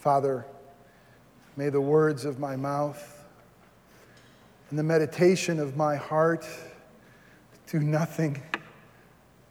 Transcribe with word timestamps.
Father, 0.00 0.46
may 1.58 1.68
the 1.68 1.78
words 1.78 2.24
of 2.24 2.38
my 2.38 2.56
mouth 2.56 3.22
and 4.70 4.78
the 4.78 4.82
meditation 4.82 5.60
of 5.60 5.76
my 5.76 5.94
heart 5.94 6.46
do 7.66 7.80
nothing 7.80 8.40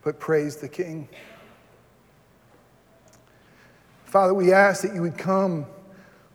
but 0.02 0.18
praise 0.18 0.56
the 0.56 0.68
King. 0.68 1.08
Father, 4.06 4.34
we 4.34 4.52
ask 4.52 4.82
that 4.82 4.92
you 4.92 5.02
would 5.02 5.16
come 5.16 5.66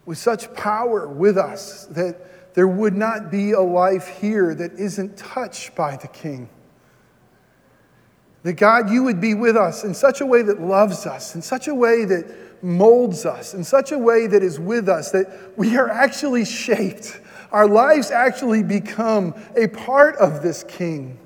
with 0.06 0.18
such 0.18 0.54
power 0.54 1.10
with 1.10 1.38
us 1.38 1.86
that 1.88 2.54
there 2.56 2.70
would 2.70 2.96
not 2.96 3.30
be 3.30 3.52
a 3.52 3.60
life 3.60 4.08
here 4.22 4.56
that 4.56 4.72
isn't 4.80 5.18
touched 5.18 5.76
by 5.76 5.98
the 5.98 6.08
King. 6.08 6.48
That 8.44 8.54
God, 8.54 8.90
you 8.90 9.04
would 9.04 9.20
be 9.20 9.34
with 9.34 9.58
us 9.58 9.84
in 9.84 9.94
such 9.94 10.22
a 10.22 10.26
way 10.26 10.42
that 10.42 10.62
loves 10.62 11.06
us, 11.06 11.36
in 11.36 11.42
such 11.42 11.68
a 11.68 11.76
way 11.76 12.06
that 12.06 12.45
molds 12.66 13.26
us 13.26 13.54
in 13.54 13.64
such 13.64 13.92
a 13.92 13.98
way 13.98 14.28
that 14.28 14.44
is 14.44 14.60
with 14.60 14.90
us 14.90 15.12
that 15.12 15.54
we 15.56 15.78
are 15.78 15.90
actually 15.90 16.44
shaped. 16.44 17.22
Our 17.52 17.68
lives 17.68 18.12
actually 18.12 18.64
become 18.64 19.36
a 19.56 19.68
part 19.68 20.16
of 20.18 20.42
this 20.42 20.64
King 20.64 21.20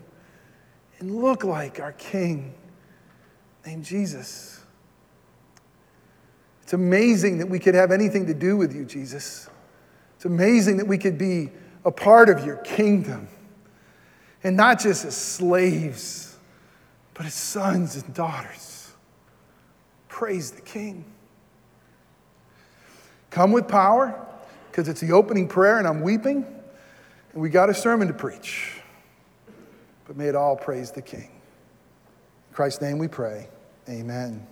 and 1.00 1.16
look 1.16 1.44
like 1.44 1.80
our 1.80 1.94
King 1.94 2.54
named 3.66 3.86
Jesus. 3.86 4.62
It's 6.64 6.73
amazing 6.73 7.40
that 7.40 7.48
we 7.48 7.58
could 7.58 7.73
have 7.73 7.92
anything 7.92 8.28
to 8.28 8.34
do 8.34 8.58
with 8.58 8.76
you, 8.76 8.86
Jesus. 8.86 9.50
It's 10.17 10.26
amazing 10.26 10.78
that 10.78 10.88
we 10.88 10.98
could 10.98 11.17
be 11.17 11.50
a 11.86 11.92
part 11.92 12.30
of 12.30 12.45
your 12.45 12.58
kingdom 12.58 13.30
and 14.44 14.56
not 14.58 14.80
just 14.80 15.06
as 15.06 15.16
slaves, 15.16 16.38
but 17.14 17.26
as 17.26 17.34
sons 17.34 17.95
and 17.95 18.14
daughters. 18.14 18.92
Praise 20.09 20.52
the 20.52 20.62
King. 20.62 21.06
Come 23.30 23.52
with 23.52 23.68
power, 23.68 24.20
because 24.72 24.88
it's 24.88 25.02
the 25.02 25.12
opening 25.12 25.48
prayer 25.48 25.78
and 25.78 25.88
I'm 25.88 26.02
weeping, 26.02 26.45
and 27.34 27.42
we 27.42 27.50
got 27.50 27.70
a 27.70 27.73
sermon 27.73 28.08
to 28.08 28.14
preach. 28.14 28.73
But 30.08 30.17
may 30.17 30.26
it 30.26 30.36
all 30.36 30.56
praise 30.56 30.92
the 30.92 31.02
King. 31.02 31.30
In 31.30 32.53
Christ's 32.53 32.81
name 32.81 32.98
we 32.98 33.08
pray. 33.08 33.48
Amen. 33.88 34.45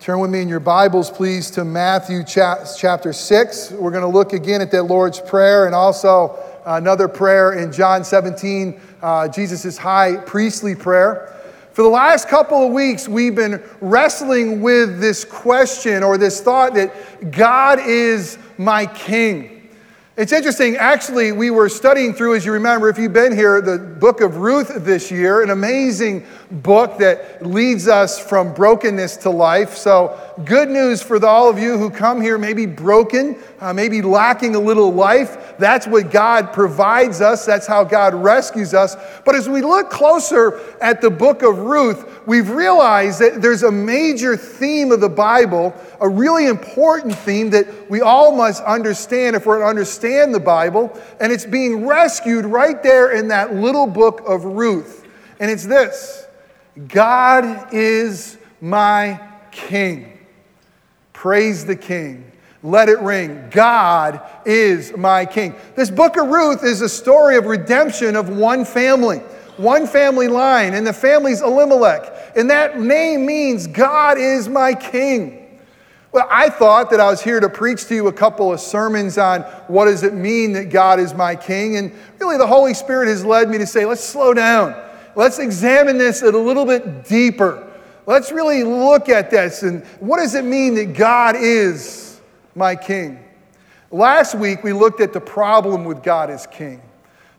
Turn 0.00 0.20
with 0.20 0.30
me 0.30 0.42
in 0.42 0.48
your 0.48 0.60
Bibles, 0.60 1.10
please, 1.10 1.50
to 1.52 1.64
Matthew 1.64 2.24
chapter 2.24 3.12
6. 3.12 3.70
We're 3.70 3.90
going 3.90 4.02
to 4.02 4.08
look 4.08 4.32
again 4.32 4.60
at 4.60 4.70
that 4.72 4.82
Lord's 4.82 5.20
Prayer 5.20 5.66
and 5.66 5.74
also 5.74 6.38
another 6.66 7.08
prayer 7.08 7.52
in 7.54 7.72
John 7.72 8.04
17, 8.04 8.80
uh, 9.00 9.28
Jesus' 9.28 9.78
high 9.78 10.16
priestly 10.16 10.74
prayer. 10.74 11.33
For 11.74 11.82
the 11.82 11.88
last 11.88 12.28
couple 12.28 12.64
of 12.64 12.72
weeks, 12.72 13.08
we've 13.08 13.34
been 13.34 13.60
wrestling 13.80 14.62
with 14.62 15.00
this 15.00 15.24
question 15.24 16.04
or 16.04 16.16
this 16.16 16.40
thought 16.40 16.74
that 16.74 17.32
God 17.32 17.80
is 17.80 18.38
my 18.58 18.86
king. 18.86 19.68
It's 20.16 20.30
interesting, 20.32 20.76
actually, 20.76 21.32
we 21.32 21.50
were 21.50 21.68
studying 21.68 22.14
through, 22.14 22.36
as 22.36 22.46
you 22.46 22.52
remember, 22.52 22.88
if 22.90 22.96
you've 22.96 23.12
been 23.12 23.34
here, 23.34 23.60
the 23.60 23.78
book 23.78 24.20
of 24.20 24.36
Ruth 24.36 24.70
this 24.84 25.10
year, 25.10 25.42
an 25.42 25.50
amazing 25.50 26.24
book 26.62 26.98
that 26.98 27.44
leads 27.44 27.88
us 27.88 28.18
from 28.18 28.54
brokenness 28.54 29.16
to 29.18 29.30
life. 29.30 29.76
So, 29.76 30.18
good 30.44 30.68
news 30.68 31.02
for 31.02 31.24
all 31.24 31.48
of 31.48 31.58
you 31.58 31.78
who 31.78 31.90
come 31.90 32.20
here, 32.20 32.38
maybe 32.38 32.66
broken, 32.66 33.36
uh, 33.60 33.72
maybe 33.72 34.02
lacking 34.02 34.54
a 34.54 34.60
little 34.60 34.92
life. 34.92 35.56
That's 35.58 35.86
what 35.86 36.10
God 36.10 36.52
provides 36.52 37.20
us, 37.20 37.44
that's 37.44 37.66
how 37.66 37.84
God 37.84 38.14
rescues 38.14 38.74
us. 38.74 38.96
But 39.24 39.34
as 39.34 39.48
we 39.48 39.62
look 39.62 39.90
closer 39.90 40.60
at 40.80 41.00
the 41.00 41.10
book 41.10 41.42
of 41.42 41.58
Ruth, 41.58 42.26
we've 42.26 42.50
realized 42.50 43.20
that 43.20 43.42
there's 43.42 43.62
a 43.62 43.72
major 43.72 44.36
theme 44.36 44.92
of 44.92 45.00
the 45.00 45.08
Bible, 45.08 45.74
a 46.00 46.08
really 46.08 46.46
important 46.46 47.14
theme 47.14 47.50
that 47.50 47.90
we 47.90 48.00
all 48.00 48.34
must 48.34 48.62
understand 48.62 49.34
if 49.34 49.46
we're 49.46 49.58
to 49.58 49.64
understand 49.64 50.34
the 50.34 50.40
Bible, 50.40 50.96
and 51.20 51.32
it's 51.32 51.44
being 51.44 51.86
rescued 51.86 52.44
right 52.44 52.82
there 52.82 53.12
in 53.12 53.28
that 53.28 53.54
little 53.54 53.86
book 53.86 54.22
of 54.26 54.44
Ruth. 54.44 55.04
And 55.40 55.50
it's 55.50 55.64
this 55.64 56.24
God 56.88 57.72
is 57.72 58.36
my 58.60 59.20
King. 59.50 60.18
Praise 61.12 61.64
the 61.64 61.76
King. 61.76 62.30
Let 62.62 62.88
it 62.88 62.98
ring. 63.00 63.48
God 63.50 64.20
is 64.44 64.96
my 64.96 65.26
King. 65.26 65.54
This 65.76 65.90
book 65.90 66.16
of 66.16 66.28
Ruth 66.28 66.64
is 66.64 66.80
a 66.80 66.88
story 66.88 67.36
of 67.36 67.46
redemption 67.46 68.16
of 68.16 68.28
one 68.28 68.64
family, 68.64 69.18
one 69.56 69.86
family 69.86 70.28
line, 70.28 70.74
and 70.74 70.86
the 70.86 70.92
family's 70.92 71.42
Elimelech. 71.42 72.32
And 72.36 72.50
that 72.50 72.80
name 72.80 73.26
means 73.26 73.66
God 73.66 74.18
is 74.18 74.48
my 74.48 74.74
King. 74.74 75.44
Well, 76.14 76.28
I 76.30 76.48
thought 76.48 76.90
that 76.90 77.00
I 77.00 77.10
was 77.10 77.20
here 77.20 77.40
to 77.40 77.48
preach 77.48 77.86
to 77.86 77.94
you 77.96 78.06
a 78.06 78.12
couple 78.12 78.52
of 78.52 78.60
sermons 78.60 79.18
on 79.18 79.42
what 79.66 79.86
does 79.86 80.04
it 80.04 80.14
mean 80.14 80.52
that 80.52 80.70
God 80.70 81.00
is 81.00 81.12
my 81.12 81.34
king. 81.34 81.76
And 81.76 81.92
really, 82.20 82.38
the 82.38 82.46
Holy 82.46 82.72
Spirit 82.72 83.08
has 83.08 83.24
led 83.24 83.48
me 83.48 83.58
to 83.58 83.66
say, 83.66 83.84
let's 83.84 84.04
slow 84.04 84.32
down. 84.32 84.80
Let's 85.16 85.38
examine 85.38 85.98
this 85.98 86.22
a 86.22 86.30
little 86.30 86.66
bit 86.66 87.06
deeper. 87.06 87.70
Let's 88.06 88.32
really 88.32 88.64
look 88.64 89.08
at 89.08 89.30
this. 89.30 89.62
And 89.62 89.84
what 90.00 90.18
does 90.18 90.34
it 90.34 90.44
mean 90.44 90.74
that 90.74 90.94
God 90.94 91.36
is 91.36 92.20
my 92.54 92.76
king? 92.76 93.18
Last 93.90 94.34
week, 94.34 94.62
we 94.62 94.72
looked 94.72 95.00
at 95.00 95.12
the 95.12 95.20
problem 95.20 95.84
with 95.84 96.02
God 96.02 96.30
as 96.30 96.46
king. 96.46 96.82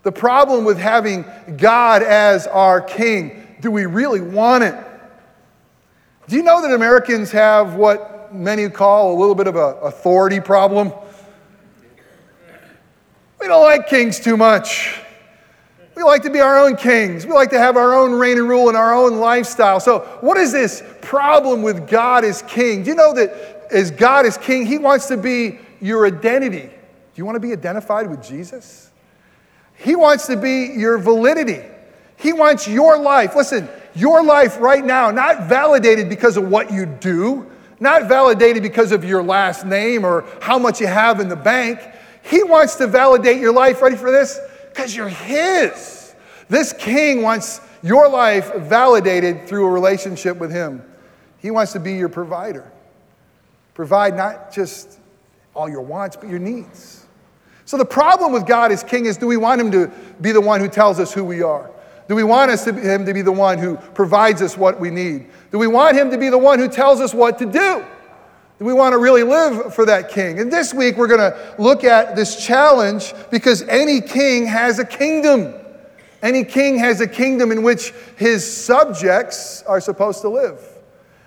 The 0.03 0.11
problem 0.11 0.63
with 0.63 0.77
having 0.77 1.25
God 1.57 2.01
as 2.01 2.47
our 2.47 2.79
king. 2.81 3.55
Do 3.61 3.71
we 3.71 3.85
really 3.85 4.21
want 4.21 4.63
it? 4.63 4.75
Do 6.27 6.35
you 6.35 6.43
know 6.43 6.61
that 6.61 6.71
Americans 6.71 7.31
have 7.31 7.75
what 7.75 8.15
many 8.35 8.69
call 8.69 9.13
a 9.13 9.17
little 9.17 9.35
bit 9.35 9.47
of 9.47 9.55
an 9.55 9.75
authority 9.81 10.39
problem. 10.39 10.91
We 13.39 13.47
don't 13.47 13.63
like 13.63 13.87
kings 13.87 14.19
too 14.19 14.37
much. 14.37 15.01
Like 16.05 16.23
to 16.23 16.29
be 16.29 16.39
our 16.39 16.59
own 16.59 16.75
kings. 16.75 17.25
We 17.25 17.33
like 17.33 17.49
to 17.49 17.59
have 17.59 17.75
our 17.77 17.93
own 17.93 18.13
reign 18.13 18.37
and 18.37 18.47
rule 18.47 18.69
and 18.69 18.77
our 18.77 18.93
own 18.93 19.17
lifestyle. 19.17 19.79
So, 19.79 19.99
what 20.21 20.37
is 20.37 20.51
this 20.51 20.83
problem 21.01 21.61
with 21.61 21.89
God 21.89 22.23
as 22.23 22.41
king? 22.43 22.83
Do 22.83 22.91
you 22.91 22.95
know 22.95 23.13
that 23.15 23.67
as 23.71 23.91
God 23.91 24.25
as 24.25 24.37
king, 24.37 24.65
he 24.65 24.77
wants 24.77 25.07
to 25.07 25.17
be 25.17 25.59
your 25.81 26.05
identity? 26.05 26.61
Do 26.61 26.71
you 27.15 27.25
want 27.25 27.35
to 27.35 27.39
be 27.39 27.51
identified 27.51 28.09
with 28.09 28.23
Jesus? 28.23 28.91
He 29.73 29.95
wants 29.95 30.27
to 30.27 30.37
be 30.37 30.73
your 30.75 30.97
validity. 30.97 31.63
He 32.17 32.33
wants 32.33 32.67
your 32.67 32.97
life. 32.97 33.35
Listen, 33.35 33.67
your 33.93 34.23
life 34.23 34.59
right 34.59 34.85
now, 34.85 35.11
not 35.11 35.49
validated 35.49 36.07
because 36.07 36.37
of 36.37 36.47
what 36.47 36.71
you 36.71 36.85
do, 36.85 37.49
not 37.79 38.07
validated 38.07 38.63
because 38.63 38.91
of 38.91 39.03
your 39.03 39.23
last 39.23 39.65
name 39.65 40.05
or 40.05 40.23
how 40.41 40.57
much 40.59 40.79
you 40.79 40.87
have 40.87 41.19
in 41.19 41.29
the 41.29 41.35
bank. 41.35 41.79
He 42.23 42.43
wants 42.43 42.75
to 42.75 42.87
validate 42.87 43.39
your 43.39 43.53
life, 43.53 43.81
ready 43.81 43.95
for 43.95 44.11
this? 44.11 44.39
Because 44.69 44.95
you're 44.95 45.09
His. 45.09 45.94
This 46.47 46.73
king 46.73 47.21
wants 47.21 47.61
your 47.81 48.09
life 48.09 48.53
validated 48.55 49.47
through 49.47 49.65
a 49.65 49.71
relationship 49.71 50.37
with 50.37 50.51
Him. 50.51 50.83
He 51.39 51.51
wants 51.51 51.73
to 51.73 51.79
be 51.79 51.93
your 51.93 52.09
provider. 52.09 52.71
Provide 53.73 54.15
not 54.15 54.51
just 54.51 54.99
all 55.53 55.69
your 55.69 55.81
wants, 55.81 56.15
but 56.15 56.29
your 56.29 56.39
needs. 56.39 57.05
So 57.65 57.77
the 57.77 57.85
problem 57.85 58.31
with 58.31 58.45
God 58.45 58.71
as 58.71 58.83
king 58.83 59.05
is 59.05 59.17
do 59.17 59.27
we 59.27 59.37
want 59.37 59.59
Him 59.61 59.71
to 59.71 59.91
be 60.21 60.31
the 60.31 60.41
one 60.41 60.59
who 60.59 60.67
tells 60.67 60.99
us 60.99 61.13
who 61.13 61.23
we 61.23 61.41
are? 61.41 61.71
Do 62.07 62.15
we 62.15 62.23
want 62.23 62.51
us 62.51 62.63
to, 62.65 62.73
Him 62.73 63.05
to 63.05 63.13
be 63.13 63.23
the 63.23 63.31
one 63.31 63.57
who 63.57 63.77
provides 63.77 64.41
us 64.41 64.57
what 64.57 64.79
we 64.79 64.91
need? 64.91 65.27
Do 65.51 65.57
we 65.57 65.67
want 65.67 65.97
Him 65.97 66.11
to 66.11 66.17
be 66.17 66.29
the 66.29 66.37
one 66.37 66.59
who 66.59 66.67
tells 66.67 67.01
us 67.01 67.13
what 67.13 67.39
to 67.39 67.45
do? 67.45 67.83
Do 68.59 68.63
we 68.63 68.73
want 68.73 68.93
to 68.93 68.99
really 68.99 69.23
live 69.23 69.73
for 69.73 69.85
that 69.87 70.09
king? 70.09 70.39
And 70.39 70.51
this 70.51 70.73
week 70.73 70.95
we're 70.95 71.07
going 71.07 71.31
to 71.31 71.55
look 71.57 71.83
at 71.83 72.15
this 72.15 72.45
challenge 72.45 73.13
because 73.29 73.63
any 73.63 73.99
king 73.99 74.45
has 74.45 74.79
a 74.79 74.85
kingdom. 74.85 75.53
Any 76.25 76.43
king 76.43 76.79
has 76.79 77.01
a 77.01 77.07
kingdom 77.07 77.51
in 77.51 77.61
which 77.61 77.93
his 78.15 78.43
subjects 78.43 79.61
are 79.67 79.79
supposed 79.79 80.21
to 80.21 80.29
live. 80.29 80.59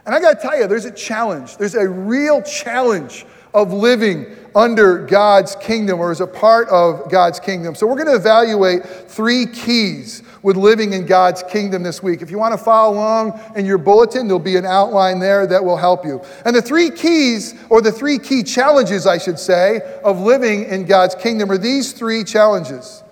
And 0.04 0.12
I 0.12 0.18
got 0.18 0.34
to 0.34 0.40
tell 0.40 0.58
you, 0.58 0.66
there's 0.66 0.86
a 0.86 0.90
challenge. 0.90 1.56
There's 1.56 1.76
a 1.76 1.88
real 1.88 2.42
challenge 2.42 3.24
of 3.54 3.72
living 3.72 4.26
under 4.56 5.06
God's 5.06 5.54
kingdom 5.54 6.00
or 6.00 6.10
as 6.10 6.20
a 6.20 6.26
part 6.26 6.68
of 6.70 7.08
God's 7.12 7.38
kingdom. 7.38 7.76
So, 7.76 7.86
we're 7.86 7.94
going 7.94 8.08
to 8.08 8.16
evaluate 8.16 8.84
three 8.84 9.46
keys 9.46 10.24
with 10.42 10.56
living 10.56 10.92
in 10.92 11.06
God's 11.06 11.44
kingdom 11.44 11.84
this 11.84 12.02
week. 12.02 12.20
If 12.20 12.32
you 12.32 12.38
want 12.38 12.58
to 12.58 12.64
follow 12.64 12.94
along 12.94 13.40
in 13.54 13.66
your 13.66 13.78
bulletin, 13.78 14.26
there'll 14.26 14.40
be 14.40 14.56
an 14.56 14.66
outline 14.66 15.20
there 15.20 15.46
that 15.46 15.64
will 15.64 15.76
help 15.76 16.04
you. 16.04 16.20
And 16.44 16.56
the 16.56 16.62
three 16.62 16.90
keys, 16.90 17.54
or 17.70 17.80
the 17.80 17.92
three 17.92 18.18
key 18.18 18.42
challenges, 18.42 19.06
I 19.06 19.18
should 19.18 19.38
say, 19.38 19.80
of 20.02 20.18
living 20.18 20.64
in 20.64 20.86
God's 20.86 21.14
kingdom 21.14 21.52
are 21.52 21.58
these 21.58 21.92
three 21.92 22.24
challenges. 22.24 23.04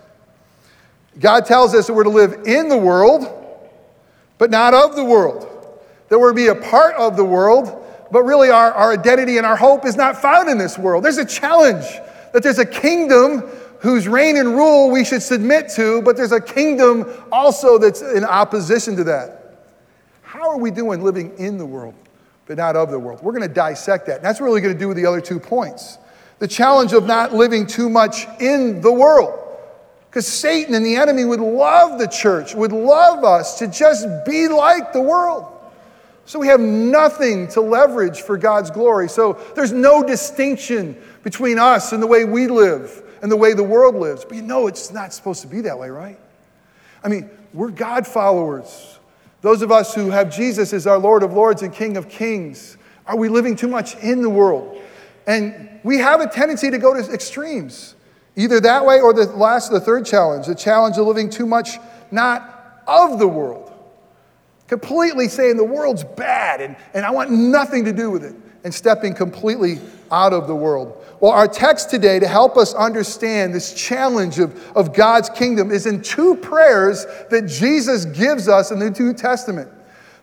God 1.19 1.47
tells 1.47 1.75
us 1.75 1.87
that 1.87 1.95
we're 1.95 2.05
to 2.05 2.11
live 2.11 2.43
in 2.47 2.69
the 2.69 2.77
world, 2.77 3.27
but 4.39 4.51
not 4.51 4.75
of 4.75 4.97
the 4.97 5.05
world. 5.05 5.43
That 6.09 6.19
we're 6.19 6.31
to 6.31 6.37
be 6.37 6.47
a 6.49 6.55
part 6.55 6.95
of 6.97 7.17
the 7.17 7.25
world, 7.25 7.85
but 8.11 8.23
really 8.23 8.51
our, 8.51 8.73
our 8.73 8.93
identity 8.93 9.39
and 9.39 9.47
our 9.47 9.57
hope 9.57 9.85
is 9.85 9.97
not 9.97 10.21
found 10.21 10.49
in 10.49 10.59
this 10.59 10.79
world. 10.79 11.05
There's 11.05 11.19
a 11.19 11.25
challenge 11.25 11.85
that 12.33 12.43
there's 12.43 12.59
a 12.59 12.67
kingdom 12.67 13.41
whose 13.81 14.07
reign 14.09 14.37
and 14.37 14.51
rule 14.51 14.91
we 14.91 15.05
should 15.05 15.23
submit 15.23 15.69
to, 15.71 16.03
but 16.03 16.17
there's 16.17 16.33
a 16.33 16.41
kingdom 16.41 17.07
also 17.33 17.79
that's 17.79 18.03
in 18.03 18.25
opposition 18.25 18.97
to 18.97 19.05
that. 19.05 19.59
How 20.23 20.51
are 20.51 20.59
we 20.59 20.71
doing 20.71 21.03
living 21.03 21.37
in 21.39 21.59
the 21.59 21.67
world? 21.67 21.95
but 22.47 22.57
not 22.57 22.77
of 22.77 22.91
the 22.91 22.99
world. 22.99 23.21
We're 23.23 23.33
going 23.33 23.47
to 23.47 23.55
dissect 23.55 24.07
that. 24.07 24.17
And 24.17 24.25
that's 24.25 24.41
really 24.41 24.61
going 24.61 24.75
to 24.75 24.79
do 24.79 24.89
with 24.89 24.97
the 24.97 25.07
other 25.07 25.21
two 25.21 25.39
points. 25.39 25.99
The 26.39 26.49
challenge 26.49 26.93
of 26.93 27.07
not 27.07 27.35
living 27.35 27.67
too 27.67 27.91
much 27.91 28.27
in 28.41 28.81
the 28.81 28.93
world. 28.93 29.43
Because 30.17 30.29
Satan 30.29 30.73
and 30.73 30.87
the 30.87 30.97
enemy 30.97 31.27
would 31.27 31.41
love 31.41 31.99
the 31.99 32.07
church, 32.07 32.55
would 32.55 32.73
love 32.73 33.23
us 33.23 33.59
to 33.59 33.67
just 33.67 34.07
be 34.25 34.49
like 34.49 34.95
the 34.95 35.03
world. 35.03 35.45
So 36.25 36.39
we 36.39 36.47
have 36.47 36.59
nothing 36.59 37.49
to 37.49 37.61
leverage 37.61 38.23
for 38.23 38.39
God's 38.39 38.71
glory. 38.71 39.11
So 39.11 39.35
there's 39.55 39.73
no 39.73 40.03
distinction 40.03 40.97
between 41.23 41.59
us 41.59 41.93
and 41.93 42.03
the 42.03 42.07
way 42.07 42.25
we 42.25 42.47
live 42.47 43.03
and 43.21 43.31
the 43.31 43.37
way 43.37 43.53
the 43.53 43.63
world 43.63 43.95
lives. 43.95 44.25
But 44.25 44.37
you 44.37 44.43
know 44.43 44.69
it's 44.69 44.91
not 44.91 45.13
supposed 45.13 45.43
to 45.43 45.49
be 45.49 45.61
that 45.61 45.79
way, 45.79 45.91
right? 45.91 46.19
I 47.05 47.09
mean, 47.09 47.29
we're 47.53 47.71
God 47.71 48.07
followers. 48.07 48.99
Those 49.43 49.61
of 49.61 49.71
us 49.71 49.95
who 49.95 50.09
have 50.09 50.35
Jesus 50.35 50.73
as 50.73 50.87
our 50.87 50.97
Lord 50.97 51.25
of 51.25 51.35
Lords 51.35 51.61
and 51.61 51.75
King 51.75 51.99
of 51.99 52.09
Kings, 52.09 52.79
are 53.07 53.19
we 53.19 53.29
living 53.29 53.55
too 53.55 53.69
much 53.69 53.97
in 53.97 54.23
the 54.23 54.31
world? 54.31 54.81
And 55.27 55.79
we 55.83 55.99
have 55.99 56.23
a 56.23 56.27
tendency 56.27 56.71
to 56.71 56.79
go 56.79 56.95
to 56.95 57.13
extremes, 57.13 57.96
either 58.37 58.61
that 58.61 58.85
way 58.85 59.01
or 59.01 59.13
the 59.13 59.25
last, 59.27 59.71
the 59.71 59.81
third 59.81 60.07
challenge, 60.07 60.47
the 60.47 60.55
challenge 60.55 60.97
of 60.99 61.07
living 61.07 61.31
too 61.31 61.47
much 61.47 61.79
not 62.11 62.83
of 62.87 63.19
the 63.19 63.27
world. 63.27 63.73
Completely 64.69 65.29
saying 65.29 65.57
the 65.57 65.65
world's 65.65 66.05
bad 66.05 66.61
and, 66.61 66.77
and 66.95 67.05
I 67.05 67.11
want 67.11 67.31
nothing 67.31 67.85
to 67.85 67.93
do 67.93 68.11
with 68.11 68.25
it, 68.25 68.35
and 68.65 68.75
stepping 68.75 69.15
completely 69.15 69.79
out 70.11 70.33
of 70.33 70.49
the 70.49 70.55
world. 70.55 71.05
Well, 71.21 71.31
our 71.31 71.49
text 71.49 71.89
today 71.89 72.19
to 72.19 72.27
help 72.27 72.57
us 72.57 72.75
understand 72.75 73.55
this 73.55 73.73
challenge 73.73 74.39
of, 74.39 74.77
of 74.77 74.93
God's 74.93 75.31
kingdom 75.31 75.71
is 75.71 75.87
in 75.87 76.03
two 76.03 76.35
prayers 76.35 77.07
that 77.31 77.47
Jesus 77.47 78.05
gives 78.05 78.49
us 78.49 78.71
in 78.71 78.81
the 78.81 78.91
New 78.91 79.15
Testament. 79.15 79.71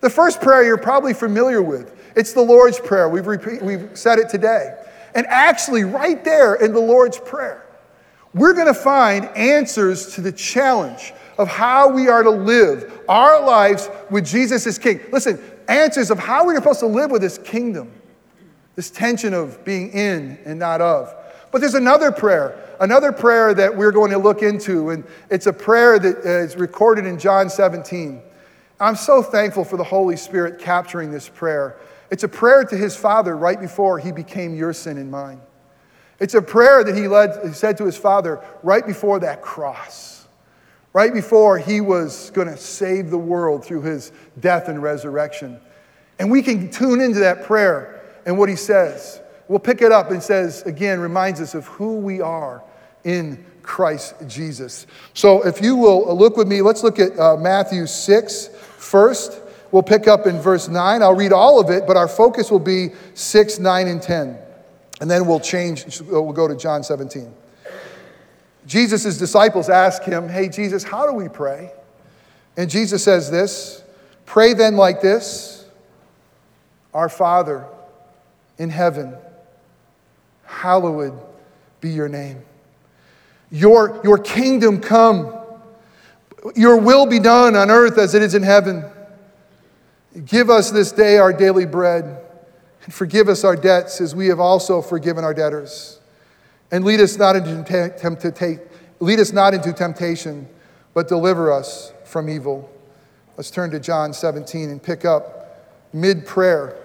The 0.01 0.09
first 0.09 0.41
prayer 0.41 0.63
you're 0.63 0.77
probably 0.77 1.13
familiar 1.13 1.61
with. 1.61 1.97
It's 2.15 2.33
the 2.33 2.41
Lord's 2.41 2.79
Prayer. 2.79 3.07
We've, 3.09 3.25
repeat, 3.25 3.61
we've 3.61 3.89
said 3.93 4.19
it 4.19 4.29
today. 4.29 4.75
And 5.15 5.25
actually, 5.27 5.83
right 5.83 6.23
there 6.23 6.55
in 6.55 6.73
the 6.73 6.81
Lord's 6.81 7.17
Prayer, 7.19 7.62
we're 8.33 8.53
going 8.53 8.67
to 8.67 8.73
find 8.73 9.25
answers 9.37 10.15
to 10.15 10.21
the 10.21 10.31
challenge 10.31 11.13
of 11.37 11.47
how 11.47 11.89
we 11.89 12.07
are 12.07 12.23
to 12.23 12.29
live 12.29 13.01
our 13.07 13.43
lives 13.43 13.89
with 14.09 14.25
Jesus 14.25 14.65
as 14.67 14.77
King. 14.77 14.99
Listen, 15.11 15.41
answers 15.67 16.11
of 16.11 16.19
how 16.19 16.45
we're 16.45 16.55
supposed 16.55 16.79
to 16.79 16.87
live 16.87 17.11
with 17.11 17.21
this 17.21 17.37
kingdom, 17.37 17.91
this 18.75 18.89
tension 18.89 19.33
of 19.33 19.63
being 19.63 19.91
in 19.91 20.37
and 20.45 20.59
not 20.59 20.81
of. 20.81 21.13
But 21.51 21.61
there's 21.61 21.75
another 21.75 22.11
prayer, 22.11 22.75
another 22.79 23.11
prayer 23.11 23.53
that 23.53 23.75
we're 23.75 23.91
going 23.91 24.11
to 24.11 24.17
look 24.17 24.41
into, 24.41 24.89
and 24.89 25.03
it's 25.29 25.45
a 25.45 25.53
prayer 25.53 25.99
that 25.99 26.25
is 26.25 26.55
recorded 26.55 27.05
in 27.05 27.19
John 27.19 27.49
17. 27.49 28.21
I'm 28.79 28.95
so 28.95 29.21
thankful 29.21 29.63
for 29.63 29.77
the 29.77 29.83
Holy 29.83 30.17
Spirit 30.17 30.59
capturing 30.59 31.11
this 31.11 31.29
prayer. 31.29 31.77
It's 32.09 32.23
a 32.23 32.27
prayer 32.27 32.63
to 32.63 32.75
his 32.75 32.95
Father 32.95 33.37
right 33.37 33.59
before 33.59 33.99
he 33.99 34.11
became 34.11 34.55
your 34.55 34.73
sin 34.73 34.97
and 34.97 35.11
mine. 35.11 35.39
It's 36.23 36.35
a 36.35 36.41
prayer 36.41 36.85
that 36.85 36.95
he, 36.95 37.09
led, 37.09 37.45
he 37.45 37.51
said 37.51 37.75
to 37.79 37.85
his 37.85 37.97
Father 37.97 38.41
right 38.63 38.87
before 38.87 39.19
that 39.19 39.41
cross, 39.41 40.25
right 40.93 41.13
before 41.13 41.57
he 41.57 41.81
was 41.81 42.29
going 42.29 42.47
to 42.47 42.55
save 42.55 43.09
the 43.09 43.17
world 43.17 43.65
through 43.65 43.81
his 43.81 44.13
death 44.39 44.69
and 44.69 44.81
resurrection. 44.81 45.59
And 46.19 46.31
we 46.31 46.41
can 46.41 46.71
tune 46.71 47.01
into 47.01 47.19
that 47.19 47.43
prayer 47.43 48.05
and 48.25 48.37
what 48.37 48.47
he 48.47 48.55
says. 48.55 49.19
We'll 49.49 49.59
pick 49.59 49.81
it 49.81 49.91
up 49.91 50.11
and 50.11 50.23
says, 50.23 50.61
again, 50.61 51.01
reminds 51.01 51.41
us 51.41 51.55
of 51.55 51.67
who 51.67 51.97
we 51.97 52.21
are 52.21 52.63
in 53.03 53.43
Christ 53.61 54.15
Jesus. 54.25 54.87
So 55.13 55.45
if 55.45 55.61
you 55.61 55.75
will 55.75 56.15
look 56.15 56.37
with 56.37 56.47
me, 56.47 56.61
let's 56.61 56.83
look 56.83 56.99
at 56.99 57.19
uh, 57.19 57.35
Matthew 57.35 57.85
6 57.85 58.47
first. 58.77 59.41
We'll 59.73 59.83
pick 59.83 60.07
up 60.07 60.25
in 60.25 60.39
verse 60.39 60.69
9. 60.69 61.03
I'll 61.03 61.15
read 61.15 61.33
all 61.33 61.59
of 61.59 61.69
it, 61.69 61.85
but 61.85 61.97
our 61.97 62.07
focus 62.07 62.49
will 62.49 62.59
be 62.59 62.91
6, 63.13 63.59
9, 63.59 63.87
and 63.89 64.01
10. 64.01 64.37
And 65.03 65.11
then 65.11 65.27
we'll 65.27 65.41
change, 65.41 65.99
we'll 66.03 66.31
go 66.31 66.47
to 66.47 66.55
John 66.55 66.81
17. 66.81 67.29
Jesus' 68.65 69.17
disciples 69.17 69.67
ask 69.67 70.01
him, 70.01 70.29
Hey, 70.29 70.47
Jesus, 70.47 70.81
how 70.81 71.05
do 71.05 71.11
we 71.11 71.27
pray? 71.27 71.73
And 72.55 72.69
Jesus 72.69 73.03
says 73.03 73.29
this 73.29 73.83
Pray 74.25 74.53
then 74.53 74.77
like 74.77 75.01
this 75.01 75.65
Our 76.93 77.09
Father 77.09 77.65
in 78.57 78.69
heaven, 78.69 79.13
hallowed 80.45 81.19
be 81.81 81.89
your 81.89 82.07
name. 82.07 82.41
Your, 83.51 83.99
your 84.05 84.19
kingdom 84.19 84.79
come, 84.79 85.37
your 86.55 86.77
will 86.77 87.07
be 87.07 87.19
done 87.19 87.57
on 87.57 87.69
earth 87.69 87.97
as 87.97 88.13
it 88.13 88.21
is 88.21 88.35
in 88.35 88.43
heaven. 88.43 88.85
Give 90.23 90.49
us 90.49 90.71
this 90.71 90.93
day 90.93 91.17
our 91.17 91.33
daily 91.33 91.65
bread, 91.65 92.21
and 92.83 92.93
forgive 92.93 93.29
us 93.29 93.43
our 93.43 93.55
debts 93.55 94.01
as 94.01 94.15
we 94.15 94.27
have 94.27 94.39
also 94.39 94.81
forgiven 94.81 95.23
our 95.23 95.33
debtors. 95.33 95.99
And 96.71 96.83
lead 96.83 96.99
us 96.99 97.17
not 97.17 97.35
into, 97.35 97.63
tempt- 97.63 98.71
lead 98.99 99.19
us 99.19 99.31
not 99.31 99.53
into 99.53 99.73
temptation, 99.73 100.47
but 100.93 101.07
deliver 101.07 101.51
us 101.51 101.93
from 102.03 102.29
evil. 102.29 102.69
Let's 103.37 103.51
turn 103.51 103.71
to 103.71 103.79
John 103.79 104.13
17 104.13 104.69
and 104.69 104.81
pick 104.81 105.05
up 105.05 105.67
mid 105.93 106.25
prayer 106.25 106.77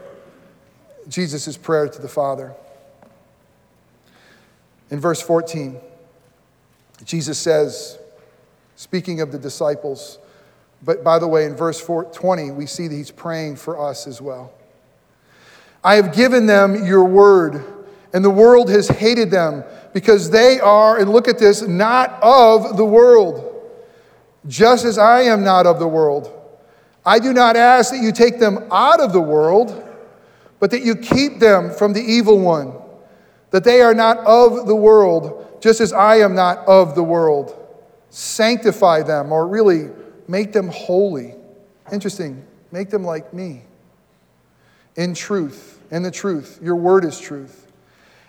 Jesus' 1.08 1.56
prayer 1.56 1.88
to 1.88 2.00
the 2.00 2.08
Father. 2.08 2.54
In 4.90 5.00
verse 5.00 5.20
14, 5.20 5.80
Jesus 7.04 7.38
says, 7.38 7.98
speaking 8.76 9.20
of 9.20 9.32
the 9.32 9.38
disciples, 9.38 10.18
but 10.82 11.02
by 11.02 11.18
the 11.18 11.26
way, 11.26 11.44
in 11.44 11.56
verse 11.56 11.84
20, 11.84 12.50
we 12.52 12.66
see 12.66 12.88
that 12.88 12.94
he's 12.94 13.10
praying 13.10 13.56
for 13.56 13.80
us 13.80 14.06
as 14.06 14.20
well. 14.20 14.52
I 15.88 15.94
have 15.94 16.14
given 16.14 16.44
them 16.44 16.84
your 16.84 17.04
word, 17.04 17.64
and 18.12 18.22
the 18.22 18.28
world 18.28 18.68
has 18.68 18.88
hated 18.88 19.30
them 19.30 19.64
because 19.94 20.28
they 20.28 20.60
are, 20.60 20.98
and 20.98 21.10
look 21.10 21.28
at 21.28 21.38
this, 21.38 21.62
not 21.62 22.18
of 22.22 22.76
the 22.76 22.84
world, 22.84 23.64
just 24.46 24.84
as 24.84 24.98
I 24.98 25.22
am 25.22 25.42
not 25.42 25.64
of 25.64 25.78
the 25.78 25.88
world. 25.88 26.30
I 27.06 27.18
do 27.18 27.32
not 27.32 27.56
ask 27.56 27.90
that 27.92 28.02
you 28.02 28.12
take 28.12 28.38
them 28.38 28.66
out 28.70 29.00
of 29.00 29.14
the 29.14 29.20
world, 29.20 29.82
but 30.60 30.70
that 30.72 30.82
you 30.82 30.94
keep 30.94 31.38
them 31.38 31.70
from 31.70 31.94
the 31.94 32.02
evil 32.02 32.38
one, 32.38 32.74
that 33.52 33.64
they 33.64 33.80
are 33.80 33.94
not 33.94 34.18
of 34.18 34.66
the 34.66 34.76
world, 34.76 35.58
just 35.62 35.80
as 35.80 35.94
I 35.94 36.16
am 36.16 36.34
not 36.34 36.58
of 36.66 36.94
the 36.94 37.02
world. 37.02 37.54
Sanctify 38.10 39.04
them, 39.04 39.32
or 39.32 39.46
really, 39.48 39.88
Make 40.28 40.52
them 40.52 40.68
holy. 40.68 41.34
Interesting. 41.90 42.44
Make 42.70 42.90
them 42.90 43.02
like 43.02 43.32
me. 43.32 43.62
In 44.94 45.14
truth, 45.14 45.77
in 45.90 46.02
the 46.02 46.10
truth. 46.10 46.58
Your 46.62 46.76
word 46.76 47.04
is 47.04 47.18
truth. 47.18 47.66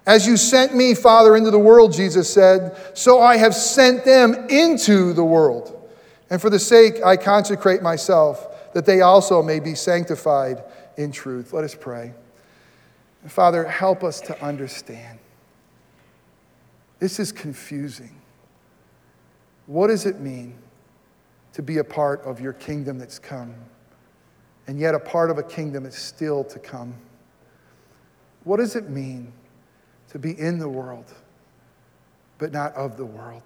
As 0.06 0.26
you 0.26 0.38
sent 0.38 0.76
me, 0.76 0.96
Father, 0.96 1.36
into 1.36 1.52
the 1.52 1.60
world, 1.60 1.94
Jesus 1.94 2.32
said, 2.32 2.78
so 2.94 3.22
I 3.22 3.38
have 3.38 3.54
sent 3.54 4.06
them 4.06 4.34
into 4.50 5.14
the 5.14 5.24
world. 5.24 5.76
And 6.30 6.42
for 6.42 6.50
the 6.50 6.60
sake 6.60 7.04
I 7.04 7.18
consecrate 7.18 7.82
myself, 7.82 8.74
that 8.74 8.86
they 8.86 9.02
also 9.02 9.44
may 9.44 9.60
be 9.60 9.76
sanctified 9.76 10.64
in 10.98 11.12
truth. 11.12 11.54
Let 11.54 11.64
us 11.64 11.76
pray. 11.76 12.14
Father, 13.28 13.66
help 13.66 14.04
us 14.04 14.22
to 14.22 14.44
understand. 14.44 15.20
This 17.00 17.20
is 17.20 17.32
confusing. 17.32 18.16
What 19.68 19.88
does 19.88 20.06
it 20.06 20.20
mean 20.20 20.56
to 21.54 21.64
be 21.64 21.80
a 21.80 21.84
part 21.84 22.22
of 22.22 22.40
your 22.40 22.54
kingdom 22.54 22.98
that's 22.98 23.20
come, 23.20 23.54
and 24.68 24.80
yet 24.80 24.96
a 24.96 25.00
part 25.00 25.30
of 25.30 25.38
a 25.38 25.44
kingdom 25.44 25.84
that's 25.84 26.00
still 26.00 26.44
to 26.46 26.60
come. 26.60 26.94
What 28.50 28.58
does 28.58 28.76
it 28.76 28.90
mean 28.90 29.32
to 30.10 30.18
be 30.18 30.32
in 30.32 30.58
the 30.58 30.68
world, 30.68 31.06
but 32.40 32.52
not 32.52 32.74
of 32.74 32.98
the 32.98 33.06
world? 33.06 33.44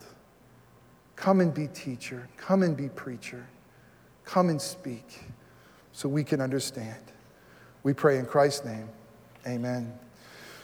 Come 1.17 1.41
and 1.41 1.53
be 1.53 1.67
teacher, 1.67 2.29
come 2.37 2.63
and 2.63 2.77
be 2.77 2.87
preacher, 2.87 3.45
come 4.23 4.47
and 4.47 4.61
speak 4.61 5.25
so 5.91 6.07
we 6.07 6.23
can 6.23 6.39
understand. 6.39 7.01
We 7.83 7.91
pray 7.91 8.17
in 8.17 8.25
Christ's 8.25 8.63
name. 8.63 8.87
Amen. 9.45 9.91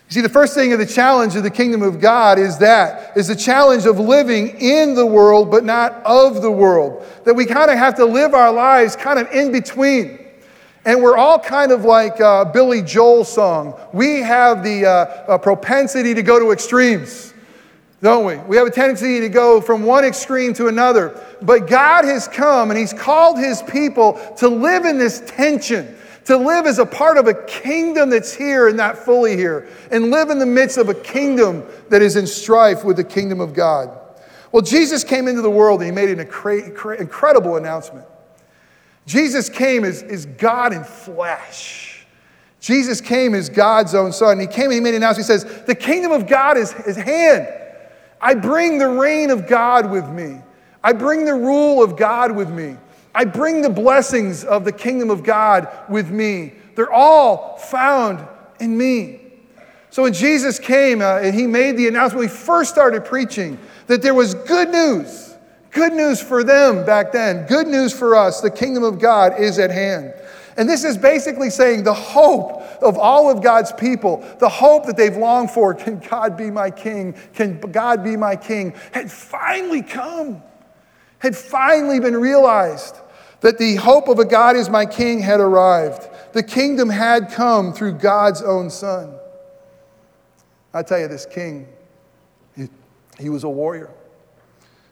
You 0.07 0.13
see, 0.13 0.21
the 0.21 0.29
first 0.29 0.55
thing 0.55 0.71
of 0.71 0.79
the 0.79 0.85
challenge 0.85 1.35
of 1.35 1.43
the 1.43 1.51
kingdom 1.51 1.81
of 1.81 1.99
God 1.99 2.39
is 2.39 2.59
that, 2.59 3.17
is 3.17 3.27
the 3.27 3.35
challenge 3.35 3.85
of 3.85 3.99
living 3.99 4.57
in 4.61 4.95
the 4.95 5.05
world, 5.05 5.51
but 5.51 5.65
not 5.65 6.01
of 6.05 6.41
the 6.41 6.49
world. 6.49 7.05
That 7.25 7.33
we 7.33 7.45
kind 7.45 7.69
of 7.69 7.77
have 7.77 7.95
to 7.95 8.05
live 8.05 8.33
our 8.33 8.53
lives 8.53 8.95
kind 8.95 9.19
of 9.19 9.29
in 9.33 9.51
between. 9.51 10.28
And 10.85 11.03
we're 11.03 11.17
all 11.17 11.39
kind 11.39 11.71
of 11.71 11.83
like 11.83 12.19
uh, 12.21 12.45
Billy 12.45 12.81
Joel 12.81 13.23
song. 13.23 13.79
We 13.93 14.21
have 14.21 14.63
the 14.63 14.85
uh, 14.85 15.37
propensity 15.37 16.13
to 16.13 16.23
go 16.23 16.39
to 16.39 16.51
extremes, 16.51 17.33
don't 18.01 18.25
we? 18.25 18.37
We 18.37 18.55
have 18.57 18.67
a 18.67 18.71
tendency 18.71 19.19
to 19.19 19.29
go 19.29 19.61
from 19.61 19.83
one 19.83 20.05
extreme 20.05 20.53
to 20.55 20.67
another. 20.67 21.21
But 21.41 21.67
God 21.67 22.05
has 22.05 22.27
come 22.27 22.71
and 22.71 22.79
He's 22.79 22.93
called 22.93 23.37
His 23.37 23.61
people 23.63 24.19
to 24.37 24.47
live 24.47 24.85
in 24.85 24.97
this 24.97 25.21
tension 25.27 25.95
to 26.29 26.37
live 26.37 26.67
as 26.67 26.77
a 26.77 26.85
part 26.85 27.17
of 27.17 27.25
a 27.25 27.33
kingdom 27.45 28.11
that's 28.11 28.31
here 28.31 28.67
and 28.67 28.77
not 28.77 28.95
fully 28.95 29.35
here, 29.35 29.67
and 29.89 30.11
live 30.11 30.29
in 30.29 30.37
the 30.37 30.45
midst 30.45 30.77
of 30.77 30.87
a 30.87 30.93
kingdom 30.93 31.65
that 31.89 32.03
is 32.03 32.15
in 32.15 32.27
strife 32.27 32.83
with 32.83 32.97
the 32.97 33.03
kingdom 33.03 33.41
of 33.41 33.51
God. 33.55 33.89
Well, 34.51 34.61
Jesus 34.61 35.03
came 35.03 35.27
into 35.27 35.41
the 35.41 35.49
world 35.49 35.81
and 35.81 35.89
he 35.89 35.91
made 35.91 36.09
an 36.09 36.19
incredible 36.19 37.55
announcement. 37.55 38.05
Jesus 39.09 39.49
came 39.49 39.85
as, 39.85 40.03
as 40.03 40.27
God 40.27 40.71
in 40.71 40.83
flesh. 40.83 42.05
Jesus 42.59 43.01
came 43.01 43.33
as 43.33 43.49
God's 43.49 43.95
own 43.95 44.13
son. 44.13 44.39
He 44.39 44.45
came 44.45 44.65
and 44.65 44.73
he 44.73 44.79
made 44.79 44.89
an 44.89 44.97
announcement. 44.97 45.25
He 45.25 45.39
says, 45.39 45.63
The 45.65 45.73
kingdom 45.73 46.11
of 46.11 46.27
God 46.27 46.57
is 46.57 46.71
his 46.73 46.95
hand. 46.95 47.47
I 48.21 48.35
bring 48.35 48.77
the 48.77 48.87
reign 48.87 49.31
of 49.31 49.47
God 49.47 49.89
with 49.89 50.07
me. 50.09 50.37
I 50.83 50.93
bring 50.93 51.25
the 51.25 51.33
rule 51.33 51.81
of 51.81 51.97
God 51.97 52.35
with 52.35 52.51
me. 52.51 52.77
I 53.15 53.25
bring 53.25 53.63
the 53.63 53.69
blessings 53.71 54.43
of 54.43 54.63
the 54.63 54.71
kingdom 54.71 55.09
of 55.09 55.23
God 55.23 55.67
with 55.89 56.11
me. 56.11 56.53
They're 56.75 56.93
all 56.93 57.57
found 57.57 58.23
in 58.59 58.77
me. 58.77 59.21
So 59.89 60.03
when 60.03 60.13
Jesus 60.13 60.59
came 60.59 61.01
uh, 61.01 61.17
and 61.17 61.33
he 61.33 61.47
made 61.47 61.77
the 61.77 61.87
announcement, 61.87 62.29
he 62.29 62.37
first 62.37 62.69
started 62.69 63.05
preaching, 63.05 63.57
that 63.87 64.03
there 64.03 64.13
was 64.13 64.35
good 64.35 64.69
news, 64.69 65.28
good 65.71 65.93
news 65.93 66.21
for 66.21 66.43
them 66.43 66.85
back 66.85 67.11
then, 67.11 67.45
good 67.45 67.67
news 67.67 67.93
for 67.93 68.15
us. 68.15 68.41
The 68.41 68.51
kingdom 68.51 68.83
of 68.83 68.99
God 68.99 69.39
is 69.39 69.59
at 69.59 69.71
hand. 69.71 70.13
And 70.57 70.67
this 70.67 70.83
is 70.83 70.97
basically 70.97 71.49
saying 71.49 71.83
the 71.83 71.93
hope 71.93 72.61
of 72.81 72.97
all 72.97 73.29
of 73.29 73.41
God's 73.41 73.71
people, 73.71 74.17
the 74.39 74.49
hope 74.49 74.85
that 74.87 74.97
they've 74.97 75.15
longed 75.15 75.51
for, 75.51 75.73
can 75.73 75.99
God 75.99 76.35
be 76.35 76.51
my 76.51 76.69
king? 76.69 77.15
Can 77.33 77.59
God 77.59 78.03
be 78.03 78.17
my 78.17 78.35
king? 78.35 78.73
had 78.91 79.09
finally 79.09 79.81
come, 79.81 80.43
had 81.19 81.35
finally 81.35 82.01
been 82.01 82.17
realized 82.17 82.97
that 83.39 83.57
the 83.57 83.75
hope 83.75 84.09
of 84.09 84.19
a 84.19 84.25
God 84.25 84.57
is 84.57 84.69
my 84.69 84.85
king 84.85 85.21
had 85.21 85.39
arrived. 85.39 86.09
The 86.33 86.43
kingdom 86.43 86.89
had 86.89 87.31
come 87.31 87.71
through 87.71 87.93
God's 87.93 88.41
own 88.41 88.69
son. 88.69 89.13
I 90.73 90.83
tell 90.83 90.99
you, 90.99 91.07
this 91.07 91.25
king, 91.25 91.67
he, 92.55 92.67
he 93.17 93.29
was 93.29 93.43
a 93.43 93.49
warrior. 93.49 93.91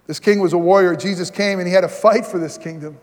This 0.08 0.20
king 0.20 0.40
was 0.40 0.54
a 0.54 0.58
warrior. 0.58 0.96
Jesus 0.96 1.30
came 1.30 1.60
and 1.60 1.68
he 1.68 1.74
had 1.74 1.82
to 1.82 1.90
fight 1.90 2.26
for 2.26 2.40
this 2.40 2.58
kingdom. 2.58 2.98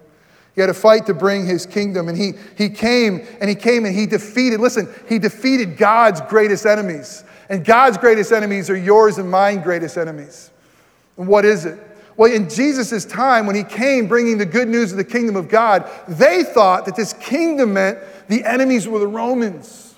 He 0.54 0.60
had 0.60 0.68
to 0.68 0.74
fight 0.74 1.06
to 1.06 1.14
bring 1.14 1.46
his 1.46 1.66
kingdom. 1.66 2.08
And 2.08 2.16
he, 2.16 2.32
he 2.56 2.70
came 2.70 3.26
and 3.40 3.48
he 3.48 3.54
came 3.54 3.84
and 3.84 3.94
he 3.94 4.06
defeated, 4.06 4.60
listen, 4.60 4.88
he 5.08 5.18
defeated 5.18 5.76
God's 5.76 6.20
greatest 6.22 6.64
enemies. 6.64 7.24
And 7.48 7.64
God's 7.64 7.98
greatest 7.98 8.32
enemies 8.32 8.70
are 8.70 8.76
yours 8.76 9.18
and 9.18 9.30
mine 9.30 9.60
greatest 9.60 9.98
enemies. 9.98 10.50
And 11.18 11.28
what 11.28 11.44
is 11.44 11.66
it? 11.66 11.78
Well, 12.16 12.32
in 12.32 12.48
Jesus' 12.48 13.04
time, 13.04 13.46
when 13.46 13.56
he 13.56 13.64
came 13.64 14.06
bringing 14.06 14.38
the 14.38 14.46
good 14.46 14.68
news 14.68 14.92
of 14.92 14.98
the 14.98 15.04
kingdom 15.04 15.36
of 15.36 15.48
God, 15.48 15.90
they 16.06 16.44
thought 16.44 16.86
that 16.86 16.94
this 16.96 17.12
kingdom 17.14 17.74
meant 17.74 17.98
the 18.28 18.44
enemies 18.44 18.86
were 18.86 19.00
the 19.00 19.08
Romans. 19.08 19.93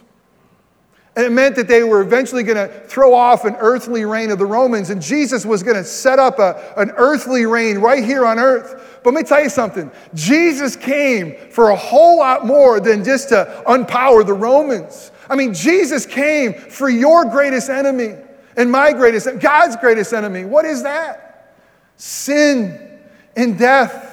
And 1.16 1.24
it 1.24 1.32
meant 1.32 1.56
that 1.56 1.66
they 1.66 1.82
were 1.82 2.02
eventually 2.02 2.42
going 2.42 2.68
to 2.68 2.80
throw 2.86 3.14
off 3.14 3.46
an 3.46 3.56
earthly 3.58 4.04
reign 4.04 4.30
of 4.30 4.38
the 4.38 4.44
Romans, 4.44 4.90
and 4.90 5.00
Jesus 5.00 5.46
was 5.46 5.62
going 5.62 5.76
to 5.76 5.84
set 5.84 6.18
up 6.18 6.38
a, 6.38 6.74
an 6.76 6.92
earthly 6.96 7.46
reign 7.46 7.78
right 7.78 8.04
here 8.04 8.26
on 8.26 8.38
earth. 8.38 9.00
But 9.02 9.14
let 9.14 9.22
me 9.22 9.26
tell 9.26 9.42
you 9.42 9.48
something 9.48 9.90
Jesus 10.14 10.76
came 10.76 11.34
for 11.50 11.70
a 11.70 11.76
whole 11.76 12.18
lot 12.18 12.44
more 12.44 12.80
than 12.80 13.02
just 13.02 13.30
to 13.30 13.62
unpower 13.66 14.26
the 14.26 14.34
Romans. 14.34 15.10
I 15.30 15.36
mean, 15.36 15.54
Jesus 15.54 16.04
came 16.04 16.52
for 16.52 16.88
your 16.88 17.24
greatest 17.24 17.70
enemy 17.70 18.16
and 18.56 18.70
my 18.70 18.92
greatest, 18.92 19.38
God's 19.40 19.76
greatest 19.76 20.12
enemy. 20.12 20.44
What 20.44 20.66
is 20.66 20.82
that? 20.82 21.54
Sin 21.96 23.00
and 23.36 23.58
death. 23.58 24.05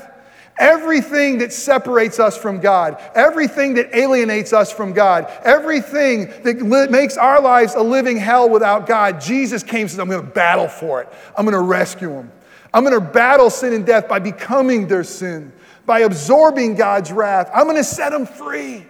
Everything 0.59 1.39
that 1.39 1.51
separates 1.51 2.19
us 2.19 2.37
from 2.37 2.59
God, 2.59 3.01
everything 3.15 3.73
that 3.73 3.95
alienates 3.95 4.53
us 4.53 4.71
from 4.71 4.93
God, 4.93 5.31
everything 5.43 6.27
that 6.43 6.61
li- 6.61 6.87
makes 6.89 7.17
our 7.17 7.41
lives 7.41 7.73
a 7.73 7.81
living 7.81 8.17
hell 8.17 8.49
without 8.49 8.85
God, 8.85 9.19
Jesus 9.19 9.63
came 9.63 9.81
and 9.81 9.89
says, 9.89 9.99
I'm 9.99 10.09
going 10.09 10.23
to 10.23 10.31
battle 10.31 10.67
for 10.67 11.01
it. 11.01 11.09
I'm 11.35 11.45
going 11.45 11.53
to 11.53 11.59
rescue 11.59 12.09
them. 12.09 12.31
I'm 12.71 12.83
going 12.83 12.99
to 12.99 13.01
battle 13.01 13.49
sin 13.49 13.73
and 13.73 13.85
death 13.85 14.07
by 14.07 14.19
becoming 14.19 14.87
their 14.87 15.03
sin, 15.03 15.51
by 15.87 16.01
absorbing 16.01 16.75
God's 16.75 17.11
wrath. 17.11 17.49
I'm 17.53 17.63
going 17.63 17.77
to 17.77 17.83
set 17.83 18.11
them 18.11 18.27
free. 18.27 18.85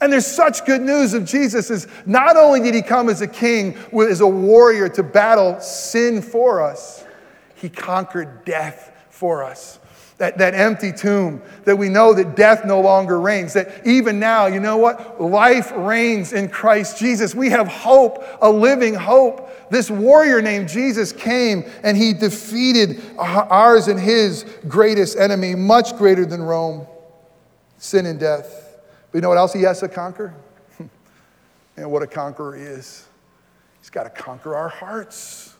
And 0.00 0.12
there's 0.12 0.26
such 0.26 0.64
good 0.64 0.80
news 0.80 1.12
of 1.12 1.26
Jesus 1.26 1.70
is 1.70 1.86
not 2.06 2.36
only 2.36 2.60
did 2.60 2.74
he 2.74 2.82
come 2.82 3.08
as 3.08 3.20
a 3.20 3.28
king, 3.28 3.76
as 3.92 4.20
a 4.20 4.26
warrior 4.26 4.88
to 4.88 5.02
battle 5.02 5.60
sin 5.60 6.22
for 6.22 6.62
us, 6.62 7.04
he 7.54 7.68
conquered 7.68 8.44
death 8.44 8.92
for 9.10 9.44
us 9.44 9.78
that, 10.18 10.38
that 10.38 10.54
empty 10.54 10.92
tomb, 10.92 11.42
that 11.64 11.76
we 11.76 11.88
know 11.88 12.14
that 12.14 12.36
death 12.36 12.64
no 12.64 12.80
longer 12.80 13.20
reigns, 13.20 13.54
that 13.54 13.86
even 13.86 14.20
now, 14.20 14.46
you 14.46 14.60
know 14.60 14.76
what? 14.76 15.20
Life 15.20 15.72
reigns 15.74 16.32
in 16.32 16.48
Christ 16.48 16.98
Jesus. 16.98 17.34
We 17.34 17.50
have 17.50 17.66
hope, 17.66 18.24
a 18.40 18.50
living 18.50 18.94
hope. 18.94 19.70
This 19.70 19.90
warrior 19.90 20.42
named 20.42 20.68
Jesus 20.68 21.12
came 21.12 21.64
and 21.82 21.96
he 21.96 22.12
defeated 22.12 23.02
ours 23.18 23.88
and 23.88 23.98
his 23.98 24.44
greatest 24.68 25.18
enemy, 25.18 25.54
much 25.54 25.96
greater 25.96 26.26
than 26.26 26.42
Rome 26.42 26.86
sin 27.78 28.06
and 28.06 28.18
death. 28.18 28.78
But 29.10 29.18
you 29.18 29.22
know 29.22 29.28
what 29.28 29.38
else 29.38 29.52
he 29.52 29.62
has 29.62 29.80
to 29.80 29.88
conquer? 29.88 30.34
and 31.76 31.90
what 31.90 32.02
a 32.02 32.06
conqueror 32.06 32.56
he 32.56 32.62
is. 32.62 33.06
He's 33.80 33.90
got 33.90 34.04
to 34.04 34.10
conquer 34.10 34.54
our 34.54 34.68
hearts. 34.68 35.56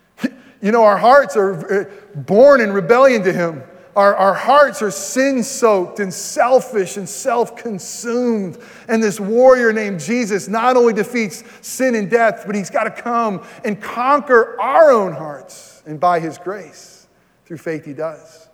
you 0.62 0.72
know, 0.72 0.84
our 0.84 0.96
hearts 0.96 1.36
are 1.36 1.92
born 2.14 2.62
in 2.62 2.72
rebellion 2.72 3.22
to 3.24 3.32
him. 3.32 3.62
Our, 3.96 4.14
our 4.14 4.34
hearts 4.34 4.82
are 4.82 4.90
sin 4.90 5.42
soaked 5.42 6.00
and 6.00 6.12
selfish 6.12 6.98
and 6.98 7.08
self 7.08 7.56
consumed. 7.56 8.58
And 8.88 9.02
this 9.02 9.18
warrior 9.18 9.72
named 9.72 10.00
Jesus 10.00 10.48
not 10.48 10.76
only 10.76 10.92
defeats 10.92 11.42
sin 11.62 11.94
and 11.94 12.10
death, 12.10 12.42
but 12.44 12.54
he's 12.54 12.68
got 12.68 12.84
to 12.84 12.90
come 12.90 13.42
and 13.64 13.80
conquer 13.80 14.60
our 14.60 14.92
own 14.92 15.12
hearts. 15.12 15.82
And 15.86 15.98
by 15.98 16.20
his 16.20 16.36
grace, 16.36 17.08
through 17.46 17.56
faith, 17.56 17.86
he 17.86 17.94
does. 17.94 18.50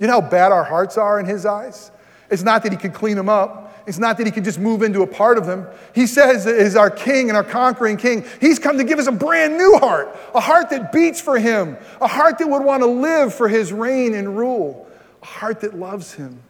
You 0.00 0.08
know 0.08 0.20
how 0.20 0.28
bad 0.28 0.50
our 0.50 0.64
hearts 0.64 0.98
are 0.98 1.20
in 1.20 1.26
his 1.26 1.46
eyes? 1.46 1.92
It's 2.28 2.42
not 2.42 2.64
that 2.64 2.72
he 2.72 2.78
can 2.78 2.90
clean 2.90 3.16
them 3.16 3.28
up. 3.28 3.63
It's 3.86 3.98
not 3.98 4.16
that 4.16 4.26
he 4.26 4.32
can 4.32 4.44
just 4.44 4.58
move 4.58 4.82
into 4.82 5.02
a 5.02 5.06
part 5.06 5.36
of 5.36 5.44
them. 5.44 5.66
He 5.94 6.06
says 6.06 6.46
is 6.46 6.74
our 6.74 6.90
king 6.90 7.28
and 7.28 7.36
our 7.36 7.44
conquering 7.44 7.98
king. 7.98 8.24
He's 8.40 8.58
come 8.58 8.78
to 8.78 8.84
give 8.84 8.98
us 8.98 9.06
a 9.06 9.12
brand 9.12 9.58
new 9.58 9.78
heart, 9.78 10.16
a 10.34 10.40
heart 10.40 10.70
that 10.70 10.90
beats 10.90 11.20
for 11.20 11.38
him, 11.38 11.76
a 12.00 12.08
heart 12.08 12.38
that 12.38 12.48
would 12.48 12.64
want 12.64 12.82
to 12.82 12.86
live 12.86 13.34
for 13.34 13.46
his 13.46 13.72
reign 13.72 14.14
and 14.14 14.38
rule, 14.38 14.88
a 15.22 15.26
heart 15.26 15.60
that 15.60 15.74
loves 15.78 16.14
him, 16.14 16.40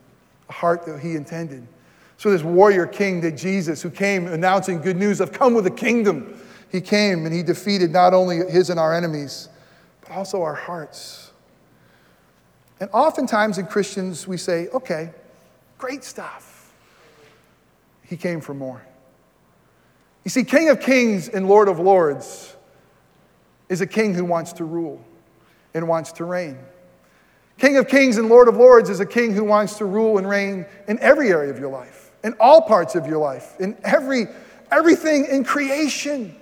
a 0.48 0.52
heart 0.52 0.86
that 0.86 1.00
he 1.00 1.16
intended. 1.16 1.66
So, 2.18 2.30
this 2.30 2.44
warrior 2.44 2.86
king 2.86 3.20
that 3.22 3.32
Jesus, 3.32 3.82
who 3.82 3.90
came 3.90 4.28
announcing 4.28 4.80
good 4.80 4.96
news, 4.96 5.20
I've 5.20 5.32
come 5.32 5.54
with 5.54 5.66
a 5.66 5.70
kingdom. 5.70 6.40
He 6.70 6.80
came 6.80 7.26
and 7.26 7.34
he 7.34 7.42
defeated 7.42 7.90
not 7.90 8.14
only 8.14 8.36
his 8.48 8.70
and 8.70 8.78
our 8.78 8.94
enemies, 8.94 9.48
but 10.00 10.12
also 10.12 10.42
our 10.42 10.54
hearts. 10.54 11.32
And 12.78 12.88
oftentimes 12.92 13.58
in 13.58 13.66
Christians, 13.66 14.28
we 14.28 14.36
say, 14.36 14.68
okay, 14.68 15.10
great 15.78 16.04
stuff. 16.04 16.53
He 18.06 18.16
came 18.16 18.40
for 18.40 18.54
more. 18.54 18.82
You 20.24 20.30
see, 20.30 20.44
King 20.44 20.70
of 20.70 20.80
Kings 20.80 21.28
and 21.28 21.48
Lord 21.48 21.68
of 21.68 21.78
Lords 21.78 22.56
is 23.68 23.80
a 23.80 23.86
king 23.86 24.14
who 24.14 24.24
wants 24.24 24.54
to 24.54 24.64
rule 24.64 25.04
and 25.74 25.88
wants 25.88 26.12
to 26.12 26.24
reign. 26.24 26.58
King 27.58 27.76
of 27.76 27.88
Kings 27.88 28.16
and 28.16 28.28
Lord 28.28 28.48
of 28.48 28.56
Lords 28.56 28.90
is 28.90 29.00
a 29.00 29.06
king 29.06 29.32
who 29.32 29.44
wants 29.44 29.78
to 29.78 29.84
rule 29.84 30.18
and 30.18 30.28
reign 30.28 30.66
in 30.88 30.98
every 31.00 31.30
area 31.30 31.50
of 31.50 31.58
your 31.58 31.70
life, 31.70 32.10
in 32.22 32.34
all 32.40 32.62
parts 32.62 32.94
of 32.94 33.06
your 33.06 33.18
life, 33.18 33.54
in 33.60 33.76
every 33.84 34.26
everything 34.70 35.26
in 35.26 35.44
creation. 35.44 36.34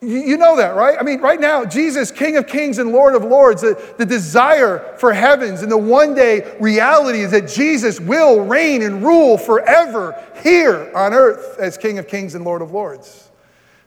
You 0.00 0.36
know 0.36 0.56
that, 0.56 0.76
right? 0.76 0.96
I 0.98 1.02
mean, 1.02 1.20
right 1.20 1.40
now, 1.40 1.64
Jesus, 1.64 2.12
King 2.12 2.36
of 2.36 2.46
Kings 2.46 2.78
and 2.78 2.92
Lord 2.92 3.16
of 3.16 3.24
Lords, 3.24 3.62
the, 3.62 3.94
the 3.98 4.06
desire 4.06 4.96
for 4.96 5.12
heavens 5.12 5.62
and 5.62 5.72
the 5.72 5.78
one 5.78 6.14
day 6.14 6.56
reality 6.60 7.20
is 7.20 7.32
that 7.32 7.48
Jesus 7.48 7.98
will 7.98 8.44
reign 8.44 8.82
and 8.82 9.02
rule 9.02 9.36
forever 9.36 10.14
here 10.44 10.92
on 10.94 11.12
earth 11.12 11.58
as 11.58 11.76
King 11.76 11.98
of 11.98 12.06
Kings 12.06 12.36
and 12.36 12.44
Lord 12.44 12.62
of 12.62 12.70
Lords. 12.70 13.32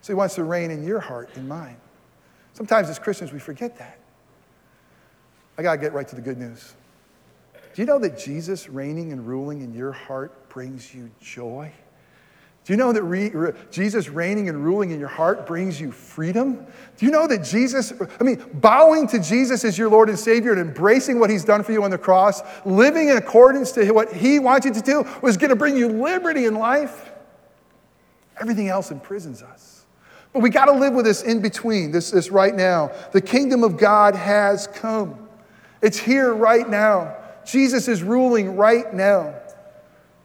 So 0.02 0.12
he 0.12 0.18
wants 0.18 0.36
to 0.36 0.44
reign 0.44 0.70
in 0.70 0.84
your 0.84 1.00
heart 1.00 1.30
and 1.36 1.48
mine. 1.48 1.78
Sometimes 2.54 2.90
as 2.90 3.00
Christians, 3.00 3.32
we 3.32 3.40
forget 3.40 3.78
that. 3.78 3.98
I 5.58 5.62
got 5.62 5.76
to 5.76 5.82
get 5.82 5.94
right 5.94 6.08
to 6.10 6.16
the 6.16 6.22
good 6.22 6.38
news. 6.38 6.74
Do 7.74 7.82
you 7.82 7.86
know 7.86 8.00
that 8.00 8.18
Jesus 8.18 8.68
reigning 8.68 9.14
and 9.14 9.26
ruling 9.26 9.62
in 9.62 9.74
your 9.74 9.94
heart 9.94 10.50
brings 10.50 10.94
you 10.94 11.10
joy? 11.22 11.72
Do 12.64 12.74
you 12.74 12.78
know 12.78 12.94
that 12.94 13.02
re, 13.02 13.30
re, 13.30 13.54
Jesus 13.72 14.08
reigning 14.08 14.48
and 14.48 14.64
ruling 14.64 14.92
in 14.92 15.00
your 15.00 15.10
heart 15.10 15.48
brings 15.48 15.82
you 15.82 15.92
freedom? 15.92 16.66
Do 16.98 17.06
you 17.06 17.12
know 17.12 17.26
that 17.26 17.44
Jesus, 17.44 17.92
I 18.20 18.24
mean, 18.24 18.44
bowing 18.54 19.08
to 19.08 19.20
Jesus 19.20 19.66
as 19.66 19.78
your 19.78 19.90
Lord 19.90 20.10
and 20.10 20.20
Savior 20.20 20.52
and 20.52 20.62
embracing 20.62 21.20
what 21.20 21.32
He's 21.32 21.44
done 21.44 21.64
for 21.64 21.72
you 21.72 21.84
on 21.84 21.90
the 21.90 21.98
cross, 21.98 22.42
living 22.64 23.10
in 23.10 23.18
accordance 23.18 23.72
to 23.74 23.92
what 23.92 24.14
He 24.14 24.38
wants 24.38 24.68
you 24.68 24.74
to 24.74 24.82
do, 24.82 25.08
was 25.24 25.38
going 25.38 25.50
to 25.50 25.56
bring 25.56 25.76
you 25.76 25.88
liberty 25.88 26.46
in 26.46 26.54
life? 26.54 27.10
Everything 28.40 28.70
else 28.70 28.92
imprisons 28.92 29.42
us. 29.42 29.86
But 30.32 30.42
we 30.42 30.52
got 30.52 30.66
to 30.66 30.74
live 30.74 30.94
with 30.94 31.06
this 31.06 31.24
in 31.24 31.42
between, 31.42 31.92
this, 31.92 32.12
this 32.12 32.30
right 32.30 32.54
now. 32.54 32.92
The 33.12 33.22
kingdom 33.22 33.64
of 33.64 33.78
God 33.78 34.16
has 34.16 34.68
come, 34.68 35.28
it's 35.82 35.98
here 35.98 36.32
right 36.34 36.70
now. 36.70 37.18
Jesus 37.44 37.88
is 37.88 38.04
ruling 38.04 38.56
right 38.56 38.94
now. 38.94 39.34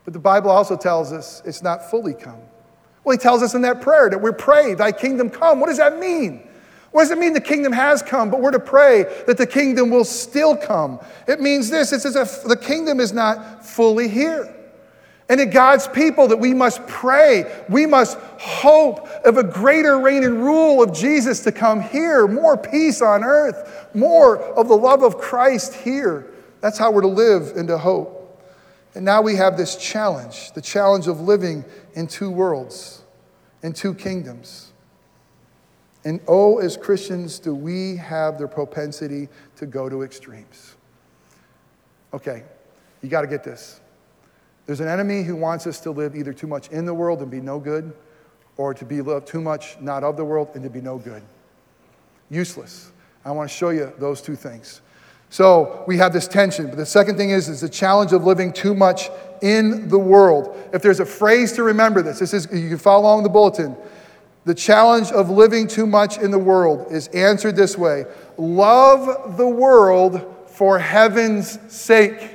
But 0.07 0.13
the 0.15 0.21
Bible 0.21 0.51
also 0.51 0.77
tells 0.77 1.13
us 1.13 1.43
it's 1.45 1.63
not 1.63 1.91
fully 1.91 2.15
come. 2.15 2.41
Well, 3.05 3.15
he 3.15 3.19
tells 3.19 3.43
us 3.43 3.55
in 3.55 3.63
that 3.63 3.83
prayer 3.83 4.09
that 4.09 4.21
we're 4.21 4.33
pray, 4.33 4.75
Thy 4.75 4.93
kingdom 4.93 5.29
come. 5.29 5.61
What 5.61 5.67
does 5.67 5.79
that 5.79 5.99
mean? 5.99 6.49
What 6.93 7.03
does 7.03 7.11
it 7.11 7.19
mean 7.19 7.35
the 7.35 7.41
kingdom 7.41 7.73
has 7.73 8.03
come, 8.03 8.31
but 8.31 8.41
we're 8.41 8.53
to 8.53 8.61
pray 8.61 9.03
that 9.27 9.37
the 9.37 9.47
kingdom 9.47 9.91
will 9.91 10.05
still 10.05 10.57
come? 10.57 11.01
It 11.27 11.41
means 11.41 11.69
this 11.69 11.93
it's 11.93 12.07
as 12.07 12.17
if 12.17 12.45
the 12.45 12.57
kingdom 12.57 13.01
is 13.01 13.13
not 13.13 13.67
fully 13.67 14.09
here. 14.09 14.53
And 15.29 15.39
to 15.39 15.47
God's 15.47 15.89
people, 15.89 16.29
that 16.29 16.37
we 16.37 16.55
must 16.55 16.87
pray, 16.87 17.53
we 17.69 17.85
must 17.85 18.17
hope 18.39 19.09
of 19.25 19.39
a 19.39 19.43
greater 19.43 19.99
reign 19.99 20.23
and 20.23 20.45
rule 20.45 20.85
of 20.85 20.95
Jesus 20.95 21.43
to 21.45 21.53
come 21.53 21.81
here, 21.81 22.29
more 22.29 22.57
peace 22.57 23.03
on 23.03 23.25
earth, 23.25 23.89
more 23.93 24.39
of 24.39 24.69
the 24.69 24.77
love 24.77 25.03
of 25.03 25.19
Christ 25.19 25.75
here. 25.75 26.33
That's 26.61 26.79
how 26.79 26.93
we're 26.93 27.03
to 27.03 27.09
live 27.09 27.57
and 27.57 27.67
to 27.67 27.77
hope. 27.77 28.16
And 28.97 29.05
now 29.05 29.21
we 29.21 29.37
have 29.37 29.59
this 29.59 29.77
challenge 29.77 30.53
the 30.53 30.63
challenge 30.63 31.07
of 31.07 31.21
living 31.21 31.67
in 31.93 32.07
two 32.07 32.31
worlds, 32.31 33.03
in 33.63 33.75
two 33.75 33.93
kingdoms. 33.93 34.73
And 36.07 36.19
oh, 36.27 36.59
as 36.59 36.79
Christians, 36.79 37.39
do 37.39 37.55
we 37.55 37.97
have 37.97 38.39
the 38.39 38.49
propensity 38.49 39.29
to 39.57 39.67
go 39.67 39.91
to 39.91 40.03
extremes? 40.03 40.77
Okay, 42.15 42.43
you 43.03 43.11
got 43.11 43.21
to 43.21 43.27
get 43.27 43.45
this. 43.45 43.83
There's 44.65 44.81
an 44.81 44.89
enemy 44.89 45.23
who 45.25 45.37
wants 45.37 45.67
us 45.67 45.79
to 45.81 45.91
live 45.91 46.17
either 46.17 46.33
too 46.33 46.47
much 46.47 46.69
in 46.69 46.87
the 46.87 46.95
world 46.95 47.21
and 47.21 47.31
be 47.31 47.41
no 47.43 47.59
good, 47.59 47.93
or 48.57 48.73
to 48.73 48.87
be 48.87 49.03
loved 49.03 49.27
too 49.27 49.43
much 49.43 49.79
not 49.79 50.05
of 50.05 50.17
the 50.17 50.25
world 50.25 50.49
and 50.55 50.63
to 50.65 50.71
be 50.71 50.81
no 50.81 50.97
good. 50.97 51.23
Useless. 52.31 52.93
I 53.27 53.33
want 53.33 53.51
to 53.51 53.55
show 53.55 53.69
you 53.69 53.93
those 53.99 54.23
two 54.23 54.37
things. 54.37 54.81
So 55.37 55.85
we 55.87 55.99
have 55.99 56.15
this 56.15 56.27
tension. 56.27 56.69
But 56.69 56.79
the 56.79 56.87
second 56.87 57.19
thing 57.19 57.29
is, 57.29 57.51
is 57.51 57.61
the 57.61 57.69
challenge 57.69 58.15
of 58.15 58.25
living 58.25 58.55
too 58.55 58.75
much 58.75 59.11
in 59.43 59.87
the 59.87 59.99
world. 59.99 60.57
If 60.73 60.81
there's 60.81 60.99
a 60.99 61.05
phrase 61.05 61.53
to 61.57 61.63
remember 61.63 62.01
this, 62.01 62.21
this 62.21 62.33
is 62.33 62.49
you 62.51 62.71
can 62.71 62.79
follow 62.79 63.03
along 63.03 63.25
the 63.25 63.29
bulletin. 63.29 63.77
The 64.47 64.55
challenge 64.55 65.13
of 65.13 65.29
living 65.29 65.67
too 65.67 65.87
much 65.87 66.17
in 66.17 66.31
the 66.31 66.39
world 66.39 66.91
is 66.91 67.09
answered 67.09 67.55
this 67.55 67.77
way 67.77 68.07
love 68.39 69.37
the 69.37 69.47
world 69.47 70.25
for 70.47 70.79
heaven's 70.79 71.61
sake. 71.71 72.31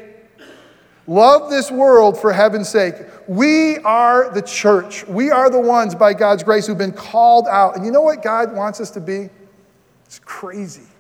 Love 1.08 1.50
this 1.50 1.72
world 1.72 2.22
for 2.22 2.32
heaven's 2.32 2.70
sake. 2.70 2.94
We 3.28 3.80
are 3.80 4.32
the 4.32 4.44
church. 4.44 5.08
We 5.08 5.32
are 5.32 5.50
the 5.50 5.60
ones 5.60 5.96
by 5.96 6.14
God's 6.14 6.44
grace 6.44 6.68
who've 6.68 6.78
been 6.78 6.92
called 6.92 7.48
out. 7.48 7.76
And 7.76 7.84
you 7.84 7.92
know 7.92 8.02
what 8.02 8.22
God 8.22 8.56
wants 8.56 8.80
us 8.80 8.92
to 8.92 9.00
be? 9.00 9.32
It's 10.06 10.20
crazy. 10.20 10.91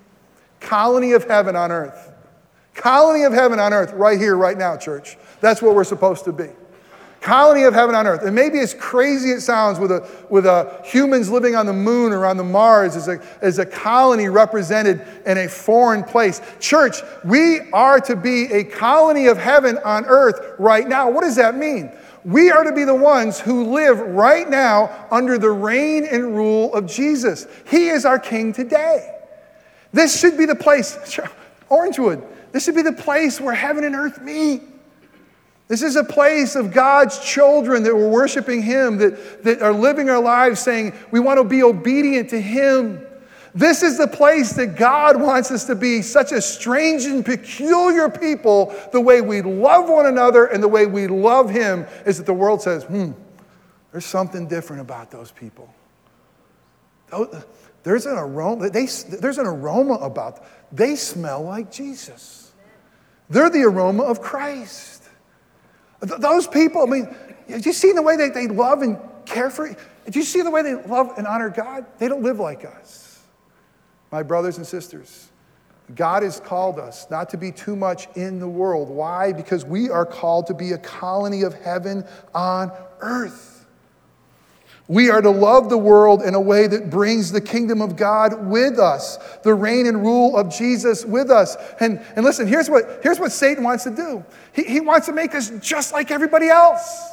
Colony 0.61 1.11
of 1.11 1.25
heaven 1.25 1.55
on 1.55 1.71
earth. 1.71 2.11
Colony 2.73 3.23
of 3.23 3.33
heaven 3.33 3.59
on 3.59 3.73
earth, 3.73 3.91
right 3.93 4.17
here, 4.17 4.37
right 4.37 4.57
now, 4.57 4.77
church. 4.77 5.17
That's 5.41 5.61
what 5.61 5.75
we're 5.75 5.83
supposed 5.83 6.23
to 6.25 6.31
be. 6.31 6.47
Colony 7.19 7.63
of 7.63 7.73
heaven 7.75 7.93
on 7.93 8.07
earth. 8.07 8.23
And 8.23 8.33
maybe 8.33 8.57
as 8.59 8.73
crazy 8.73 9.29
it 9.29 9.41
sounds 9.41 9.77
with, 9.77 9.91
a, 9.91 10.09
with 10.31 10.47
a, 10.47 10.81
humans 10.83 11.29
living 11.29 11.55
on 11.55 11.67
the 11.67 11.73
moon 11.73 12.13
or 12.13 12.25
on 12.25 12.35
the 12.35 12.43
Mars 12.43 12.95
as 12.95 13.07
a, 13.07 13.21
as 13.41 13.59
a 13.59 13.65
colony 13.65 14.27
represented 14.27 15.05
in 15.27 15.37
a 15.37 15.47
foreign 15.47 16.03
place. 16.03 16.41
Church, 16.59 16.97
we 17.23 17.59
are 17.73 17.99
to 17.99 18.15
be 18.15 18.51
a 18.51 18.63
colony 18.63 19.27
of 19.27 19.37
heaven 19.37 19.77
on 19.85 20.05
earth 20.05 20.55
right 20.57 20.87
now. 20.87 21.11
What 21.11 21.21
does 21.21 21.35
that 21.35 21.55
mean? 21.55 21.91
We 22.25 22.49
are 22.49 22.63
to 22.63 22.71
be 22.71 22.85
the 22.85 22.95
ones 22.95 23.39
who 23.39 23.71
live 23.71 23.99
right 23.99 24.49
now 24.49 25.07
under 25.11 25.37
the 25.37 25.51
reign 25.51 26.05
and 26.05 26.35
rule 26.35 26.73
of 26.73 26.87
Jesus. 26.87 27.45
He 27.67 27.89
is 27.89 28.03
our 28.03 28.17
king 28.17 28.51
today. 28.51 29.20
This 29.93 30.19
should 30.19 30.37
be 30.37 30.45
the 30.45 30.55
place, 30.55 30.97
Orangewood, 31.69 32.25
this 32.51 32.65
should 32.65 32.75
be 32.75 32.81
the 32.81 32.93
place 32.93 33.39
where 33.39 33.53
heaven 33.53 33.83
and 33.83 33.95
earth 33.95 34.21
meet. 34.21 34.61
This 35.67 35.83
is 35.83 35.95
a 35.95 36.03
place 36.03 36.55
of 36.55 36.73
God's 36.73 37.17
children 37.19 37.83
that 37.83 37.95
we're 37.95 38.09
worshiping 38.09 38.61
Him, 38.61 38.97
that, 38.97 39.43
that 39.43 39.61
are 39.61 39.71
living 39.71 40.09
our 40.09 40.21
lives 40.21 40.59
saying, 40.59 40.93
we 41.11 41.21
want 41.21 41.39
to 41.39 41.45
be 41.45 41.63
obedient 41.63 42.29
to 42.31 42.41
Him. 42.41 43.05
This 43.55 43.81
is 43.81 43.97
the 43.97 44.07
place 44.07 44.53
that 44.53 44.75
God 44.75 45.21
wants 45.21 45.49
us 45.49 45.65
to 45.67 45.75
be 45.75 46.01
such 46.01 46.33
a 46.33 46.41
strange 46.41 47.05
and 47.05 47.25
peculiar 47.25 48.09
people. 48.09 48.75
The 48.91 48.99
way 48.99 49.21
we 49.21 49.41
love 49.41 49.89
one 49.89 50.07
another 50.07 50.45
and 50.45 50.61
the 50.61 50.67
way 50.67 50.85
we 50.85 51.07
love 51.07 51.49
Him 51.49 51.85
is 52.05 52.17
that 52.17 52.25
the 52.25 52.33
world 52.33 52.61
says, 52.61 52.83
hmm, 52.83 53.11
there's 53.91 54.05
something 54.05 54.47
different 54.47 54.81
about 54.81 55.09
those 55.09 55.31
people. 55.31 55.73
There's 57.83 58.05
an 58.05 58.17
aroma, 58.17 58.69
they, 58.69 58.85
there's 58.85 59.37
an 59.37 59.47
aroma 59.47 59.95
about 59.95 60.37
them. 60.37 60.45
They 60.71 60.95
smell 60.95 61.43
like 61.43 61.71
Jesus. 61.71 62.51
They're 63.29 63.49
the 63.49 63.63
aroma 63.63 64.03
of 64.03 64.21
Christ. 64.21 65.03
Those 66.01 66.47
people, 66.47 66.83
I 66.83 66.85
mean, 66.85 67.15
do 67.47 67.57
you 67.57 67.73
see 67.73 67.91
the 67.91 68.01
way 68.01 68.17
they, 68.17 68.29
they 68.29 68.47
love 68.47 68.81
and 68.81 68.97
care 69.25 69.49
for? 69.49 69.67
Do 69.69 70.19
you 70.19 70.25
see 70.25 70.41
the 70.41 70.51
way 70.51 70.61
they 70.63 70.75
love 70.75 71.13
and 71.17 71.27
honor 71.27 71.49
God? 71.49 71.85
They 71.97 72.07
don't 72.07 72.23
live 72.23 72.39
like 72.39 72.65
us. 72.65 73.19
My 74.11 74.23
brothers 74.23 74.57
and 74.57 74.67
sisters, 74.67 75.29
God 75.95 76.23
has 76.23 76.39
called 76.39 76.79
us 76.79 77.09
not 77.09 77.29
to 77.29 77.37
be 77.37 77.51
too 77.51 77.75
much 77.75 78.07
in 78.15 78.39
the 78.39 78.47
world. 78.47 78.89
Why? 78.89 79.31
Because 79.31 79.63
we 79.65 79.89
are 79.89 80.05
called 80.05 80.47
to 80.47 80.53
be 80.53 80.71
a 80.71 80.77
colony 80.77 81.43
of 81.43 81.53
heaven 81.53 82.05
on 82.33 82.71
earth. 82.99 83.60
We 84.87 85.09
are 85.09 85.21
to 85.21 85.29
love 85.29 85.69
the 85.69 85.77
world 85.77 86.21
in 86.21 86.33
a 86.33 86.41
way 86.41 86.67
that 86.67 86.89
brings 86.89 87.31
the 87.31 87.39
kingdom 87.39 87.81
of 87.81 87.95
God 87.95 88.47
with 88.47 88.77
us, 88.77 89.17
the 89.43 89.53
reign 89.53 89.85
and 89.87 90.01
rule 90.01 90.35
of 90.35 90.53
Jesus 90.53 91.05
with 91.05 91.31
us. 91.31 91.55
And, 91.79 92.01
and 92.15 92.25
listen, 92.25 92.47
here's 92.47 92.69
what, 92.69 92.99
here's 93.01 93.19
what 93.19 93.31
Satan 93.31 93.63
wants 93.63 93.83
to 93.85 93.91
do 93.91 94.25
he, 94.53 94.63
he 94.63 94.79
wants 94.81 95.07
to 95.07 95.13
make 95.13 95.33
us 95.33 95.49
just 95.61 95.93
like 95.93 96.11
everybody 96.11 96.49
else. 96.49 97.09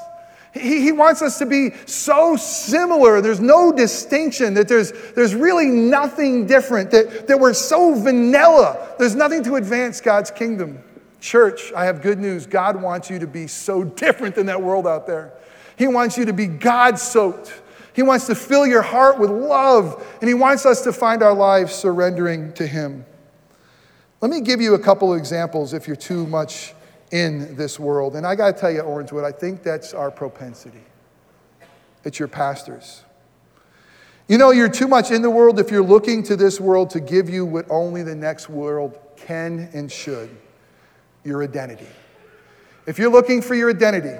He, 0.54 0.80
he 0.80 0.92
wants 0.92 1.22
us 1.22 1.38
to 1.38 1.46
be 1.46 1.70
so 1.86 2.36
similar. 2.36 3.20
There's 3.20 3.40
no 3.40 3.70
distinction, 3.70 4.54
that 4.54 4.66
there's, 4.66 4.92
there's 5.14 5.34
really 5.34 5.66
nothing 5.66 6.46
different, 6.46 6.90
that, 6.90 7.28
that 7.28 7.38
we're 7.38 7.52
so 7.52 7.94
vanilla. 7.94 8.94
There's 8.98 9.14
nothing 9.14 9.44
to 9.44 9.56
advance 9.56 10.00
God's 10.00 10.30
kingdom. 10.30 10.82
Church, 11.20 11.72
I 11.74 11.84
have 11.84 12.00
good 12.00 12.18
news. 12.18 12.46
God 12.46 12.80
wants 12.80 13.10
you 13.10 13.18
to 13.18 13.26
be 13.26 13.46
so 13.46 13.84
different 14.04 14.34
than 14.34 14.46
that 14.46 14.60
world 14.60 14.86
out 14.86 15.06
there. 15.06 15.34
He 15.78 15.86
wants 15.86 16.18
you 16.18 16.24
to 16.24 16.32
be 16.32 16.46
God 16.46 16.98
soaked. 16.98 17.54
He 17.94 18.02
wants 18.02 18.26
to 18.26 18.34
fill 18.34 18.66
your 18.66 18.82
heart 18.82 19.18
with 19.18 19.30
love, 19.30 20.04
and 20.20 20.28
He 20.28 20.34
wants 20.34 20.66
us 20.66 20.82
to 20.82 20.92
find 20.92 21.22
our 21.22 21.34
lives 21.34 21.72
surrendering 21.72 22.52
to 22.54 22.66
Him. 22.66 23.06
Let 24.20 24.30
me 24.30 24.40
give 24.40 24.60
you 24.60 24.74
a 24.74 24.78
couple 24.78 25.12
of 25.12 25.18
examples 25.18 25.72
if 25.72 25.86
you're 25.86 25.96
too 25.96 26.26
much 26.26 26.74
in 27.12 27.54
this 27.56 27.78
world. 27.78 28.16
And 28.16 28.26
I 28.26 28.34
got 28.34 28.54
to 28.54 28.60
tell 28.60 28.70
you, 28.70 28.82
Orangewood, 28.82 29.24
I 29.24 29.32
think 29.32 29.62
that's 29.62 29.94
our 29.94 30.10
propensity. 30.10 30.82
It's 32.04 32.18
your 32.18 32.28
pastors. 32.28 33.04
You 34.26 34.36
know, 34.36 34.50
you're 34.50 34.68
too 34.68 34.88
much 34.88 35.10
in 35.10 35.22
the 35.22 35.30
world 35.30 35.58
if 35.58 35.70
you're 35.70 35.82
looking 35.82 36.22
to 36.24 36.36
this 36.36 36.60
world 36.60 36.90
to 36.90 37.00
give 37.00 37.30
you 37.30 37.46
what 37.46 37.66
only 37.70 38.02
the 38.02 38.14
next 38.14 38.48
world 38.48 38.98
can 39.16 39.70
and 39.72 39.90
should 39.90 40.36
your 41.24 41.42
identity. 41.42 41.86
If 42.86 42.98
you're 42.98 43.10
looking 43.10 43.42
for 43.42 43.54
your 43.54 43.70
identity, 43.70 44.16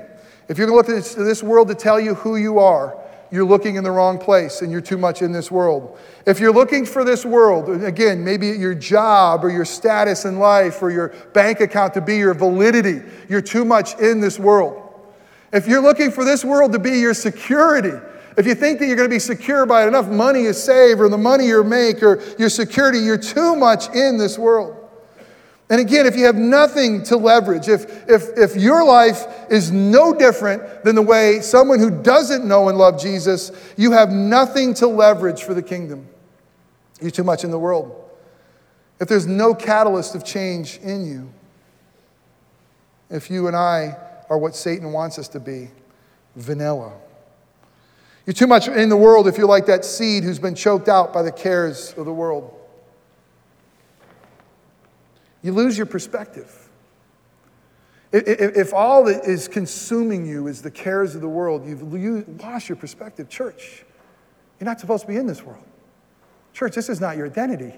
if 0.48 0.58
you're 0.58 0.70
looking 0.70 1.02
to 1.02 1.22
this 1.22 1.42
world 1.42 1.68
to 1.68 1.74
tell 1.74 2.00
you 2.00 2.14
who 2.14 2.36
you 2.36 2.58
are, 2.58 2.98
you're 3.30 3.44
looking 3.44 3.76
in 3.76 3.84
the 3.84 3.90
wrong 3.90 4.18
place 4.18 4.62
and 4.62 4.72
you're 4.72 4.80
too 4.80 4.96
much 4.96 5.20
in 5.20 5.32
this 5.32 5.50
world. 5.50 5.98
If 6.26 6.40
you're 6.40 6.52
looking 6.52 6.86
for 6.86 7.04
this 7.04 7.26
world, 7.26 7.82
again, 7.82 8.24
maybe 8.24 8.48
your 8.48 8.74
job 8.74 9.44
or 9.44 9.50
your 9.50 9.66
status 9.66 10.24
in 10.24 10.38
life 10.38 10.82
or 10.82 10.90
your 10.90 11.08
bank 11.34 11.60
account 11.60 11.94
to 11.94 12.00
be 12.00 12.16
your 12.16 12.32
validity, 12.32 13.02
you're 13.28 13.42
too 13.42 13.66
much 13.66 13.98
in 13.98 14.20
this 14.20 14.38
world. 14.38 14.82
If 15.52 15.66
you're 15.66 15.82
looking 15.82 16.10
for 16.10 16.24
this 16.24 16.44
world 16.44 16.72
to 16.72 16.78
be 16.78 16.98
your 16.98 17.14
security, 17.14 17.98
if 18.38 18.46
you 18.46 18.54
think 18.54 18.78
that 18.78 18.86
you're 18.86 18.96
going 18.96 19.08
to 19.08 19.14
be 19.14 19.18
secure 19.18 19.66
by 19.66 19.86
enough 19.86 20.08
money 20.08 20.44
you 20.44 20.52
save 20.52 21.00
or 21.00 21.08
the 21.08 21.18
money 21.18 21.46
you 21.46 21.62
make 21.64 22.02
or 22.02 22.22
your 22.38 22.48
security, 22.48 23.00
you're 23.00 23.18
too 23.18 23.56
much 23.56 23.94
in 23.94 24.16
this 24.16 24.38
world. 24.38 24.77
And 25.70 25.80
again, 25.80 26.06
if 26.06 26.16
you 26.16 26.24
have 26.24 26.36
nothing 26.36 27.02
to 27.04 27.16
leverage, 27.16 27.68
if, 27.68 28.08
if, 28.08 28.30
if 28.38 28.56
your 28.56 28.84
life 28.84 29.26
is 29.50 29.70
no 29.70 30.14
different 30.14 30.82
than 30.82 30.94
the 30.94 31.02
way 31.02 31.40
someone 31.40 31.78
who 31.78 31.90
doesn't 32.02 32.46
know 32.46 32.70
and 32.70 32.78
love 32.78 33.00
Jesus, 33.00 33.52
you 33.76 33.92
have 33.92 34.10
nothing 34.10 34.72
to 34.74 34.86
leverage 34.86 35.42
for 35.42 35.52
the 35.52 35.62
kingdom. 35.62 36.08
You're 37.02 37.10
too 37.10 37.24
much 37.24 37.44
in 37.44 37.50
the 37.50 37.58
world. 37.58 37.94
If 38.98 39.08
there's 39.08 39.26
no 39.26 39.54
catalyst 39.54 40.14
of 40.14 40.24
change 40.24 40.78
in 40.78 41.04
you, 41.04 41.32
if 43.10 43.30
you 43.30 43.46
and 43.46 43.54
I 43.56 43.96
are 44.30 44.38
what 44.38 44.56
Satan 44.56 44.92
wants 44.92 45.18
us 45.18 45.28
to 45.28 45.40
be, 45.40 45.70
vanilla. 46.34 46.92
You're 48.26 48.34
too 48.34 48.46
much 48.46 48.68
in 48.68 48.88
the 48.88 48.96
world 48.96 49.28
if 49.28 49.38
you're 49.38 49.46
like 49.46 49.66
that 49.66 49.84
seed 49.84 50.24
who's 50.24 50.38
been 50.38 50.54
choked 50.54 50.88
out 50.88 51.12
by 51.12 51.22
the 51.22 51.32
cares 51.32 51.94
of 51.96 52.04
the 52.04 52.12
world. 52.12 52.57
You 55.48 55.54
lose 55.54 55.78
your 55.78 55.86
perspective. 55.86 56.68
If 58.12 58.74
all 58.74 59.04
that 59.04 59.24
is 59.24 59.48
consuming 59.48 60.26
you 60.26 60.46
is 60.46 60.60
the 60.60 60.70
cares 60.70 61.14
of 61.14 61.22
the 61.22 61.28
world, 61.28 61.66
you've 61.66 62.42
lost 62.42 62.68
your 62.68 62.76
perspective. 62.76 63.30
Church, 63.30 63.82
you're 64.60 64.66
not 64.66 64.78
supposed 64.78 65.04
to 65.04 65.08
be 65.08 65.16
in 65.16 65.26
this 65.26 65.42
world. 65.42 65.64
Church, 66.52 66.74
this 66.74 66.90
is 66.90 67.00
not 67.00 67.16
your 67.16 67.24
identity. 67.24 67.72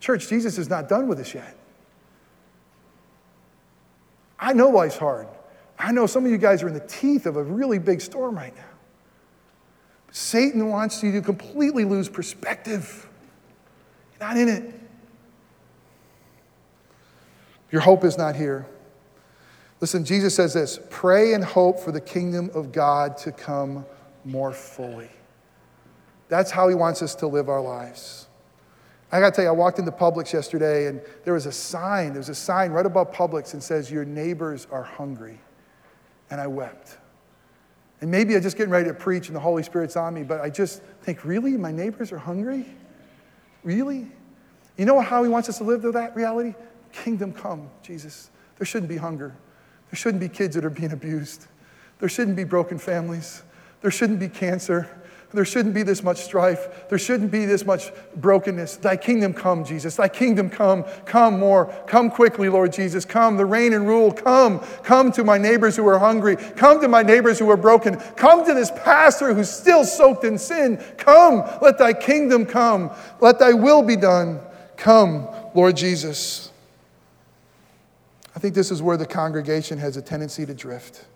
Church, 0.00 0.28
Jesus 0.28 0.58
is 0.58 0.68
not 0.68 0.86
done 0.86 1.08
with 1.08 1.18
us 1.18 1.32
yet. 1.32 1.56
I 4.38 4.52
know 4.52 4.68
life's 4.68 4.98
hard. 4.98 5.28
I 5.78 5.92
know 5.92 6.04
some 6.04 6.26
of 6.26 6.30
you 6.30 6.36
guys 6.36 6.62
are 6.62 6.68
in 6.68 6.74
the 6.74 6.80
teeth 6.80 7.24
of 7.24 7.38
a 7.38 7.42
really 7.42 7.78
big 7.78 8.02
storm 8.02 8.36
right 8.36 8.54
now. 8.54 8.64
Satan 10.10 10.68
wants 10.68 11.02
you 11.02 11.10
to 11.12 11.22
completely 11.22 11.86
lose 11.86 12.10
perspective. 12.10 13.08
You're 14.12 14.28
not 14.28 14.36
in 14.36 14.50
it. 14.50 14.74
Your 17.70 17.82
hope 17.82 18.04
is 18.04 18.16
not 18.16 18.36
here. 18.36 18.66
Listen, 19.80 20.04
Jesus 20.04 20.34
says 20.34 20.54
this 20.54 20.80
pray 20.90 21.34
and 21.34 21.44
hope 21.44 21.78
for 21.80 21.92
the 21.92 22.00
kingdom 22.00 22.50
of 22.54 22.72
God 22.72 23.16
to 23.18 23.32
come 23.32 23.84
more 24.24 24.52
fully. 24.52 25.10
That's 26.28 26.50
how 26.50 26.68
he 26.68 26.74
wants 26.74 27.02
us 27.02 27.14
to 27.16 27.26
live 27.26 27.48
our 27.48 27.60
lives. 27.60 28.26
I 29.10 29.20
got 29.20 29.30
to 29.30 29.36
tell 29.36 29.44
you, 29.44 29.50
I 29.50 29.54
walked 29.54 29.78
into 29.78 29.90
Publix 29.90 30.32
yesterday 30.34 30.86
and 30.86 31.00
there 31.24 31.32
was 31.32 31.46
a 31.46 31.52
sign. 31.52 32.08
There 32.08 32.18
was 32.18 32.28
a 32.28 32.34
sign 32.34 32.72
right 32.72 32.84
above 32.84 33.12
Publix 33.12 33.54
and 33.54 33.62
says, 33.62 33.90
Your 33.90 34.04
neighbors 34.04 34.66
are 34.70 34.82
hungry. 34.82 35.40
And 36.30 36.40
I 36.40 36.46
wept. 36.46 36.98
And 38.00 38.10
maybe 38.10 38.36
I'm 38.36 38.42
just 38.42 38.56
getting 38.56 38.70
ready 38.70 38.86
to 38.88 38.94
preach 38.94 39.28
and 39.28 39.36
the 39.36 39.40
Holy 39.40 39.62
Spirit's 39.62 39.96
on 39.96 40.12
me, 40.12 40.22
but 40.22 40.40
I 40.40 40.50
just 40.50 40.82
think, 41.02 41.24
really? 41.24 41.56
My 41.56 41.72
neighbors 41.72 42.12
are 42.12 42.18
hungry? 42.18 42.66
Really? 43.64 44.06
You 44.76 44.84
know 44.84 45.00
how 45.00 45.22
he 45.22 45.28
wants 45.28 45.48
us 45.48 45.58
to 45.58 45.64
live 45.64 45.80
through 45.80 45.92
that 45.92 46.14
reality? 46.14 46.54
Kingdom 47.04 47.32
come, 47.32 47.70
Jesus. 47.82 48.30
There 48.58 48.66
shouldn't 48.66 48.88
be 48.88 48.96
hunger. 48.96 49.34
There 49.90 49.96
shouldn't 49.96 50.20
be 50.20 50.28
kids 50.28 50.54
that 50.56 50.64
are 50.64 50.70
being 50.70 50.92
abused. 50.92 51.46
There 52.00 52.08
shouldn't 52.08 52.36
be 52.36 52.44
broken 52.44 52.78
families. 52.78 53.42
There 53.80 53.90
shouldn't 53.90 54.20
be 54.20 54.28
cancer. 54.28 54.88
There 55.32 55.44
shouldn't 55.44 55.74
be 55.74 55.82
this 55.82 56.02
much 56.02 56.18
strife. 56.18 56.88
There 56.88 56.98
shouldn't 56.98 57.30
be 57.30 57.44
this 57.44 57.66
much 57.66 57.90
brokenness. 58.16 58.76
Thy 58.76 58.96
kingdom 58.96 59.34
come, 59.34 59.62
Jesus. 59.62 59.96
Thy 59.96 60.08
kingdom 60.08 60.48
come. 60.48 60.84
Come 61.04 61.38
more. 61.38 61.66
Come 61.86 62.10
quickly, 62.10 62.48
Lord 62.48 62.72
Jesus. 62.72 63.04
Come. 63.04 63.36
The 63.36 63.44
reign 63.44 63.74
and 63.74 63.86
rule. 63.86 64.10
Come. 64.10 64.60
Come 64.82 65.12
to 65.12 65.24
my 65.24 65.36
neighbors 65.36 65.76
who 65.76 65.86
are 65.86 65.98
hungry. 65.98 66.36
Come 66.36 66.80
to 66.80 66.88
my 66.88 67.02
neighbors 67.02 67.38
who 67.38 67.50
are 67.50 67.58
broken. 67.58 67.96
Come 68.16 68.46
to 68.46 68.54
this 68.54 68.70
pastor 68.70 69.34
who's 69.34 69.50
still 69.50 69.84
soaked 69.84 70.24
in 70.24 70.38
sin. 70.38 70.82
Come. 70.96 71.44
Let 71.60 71.76
thy 71.78 71.92
kingdom 71.92 72.46
come. 72.46 72.90
Let 73.20 73.38
thy 73.38 73.52
will 73.52 73.82
be 73.82 73.96
done. 73.96 74.40
Come, 74.76 75.28
Lord 75.54 75.76
Jesus. 75.76 76.52
I 78.38 78.40
think 78.40 78.54
this 78.54 78.70
is 78.70 78.80
where 78.80 78.96
the 78.96 79.04
congregation 79.04 79.78
has 79.78 79.96
a 79.96 80.00
tendency 80.00 80.46
to 80.46 80.54
drift. 80.54 81.06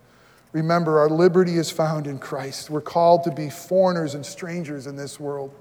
Remember, 0.50 0.98
our 0.98 1.08
liberty 1.08 1.56
is 1.56 1.70
found 1.70 2.08
in 2.08 2.18
Christ. 2.18 2.68
We're 2.68 2.80
called 2.80 3.22
to 3.22 3.30
be 3.30 3.48
foreigners 3.48 4.16
and 4.16 4.26
strangers 4.26 4.88
in 4.88 4.96
this 4.96 5.20
world. 5.20 5.54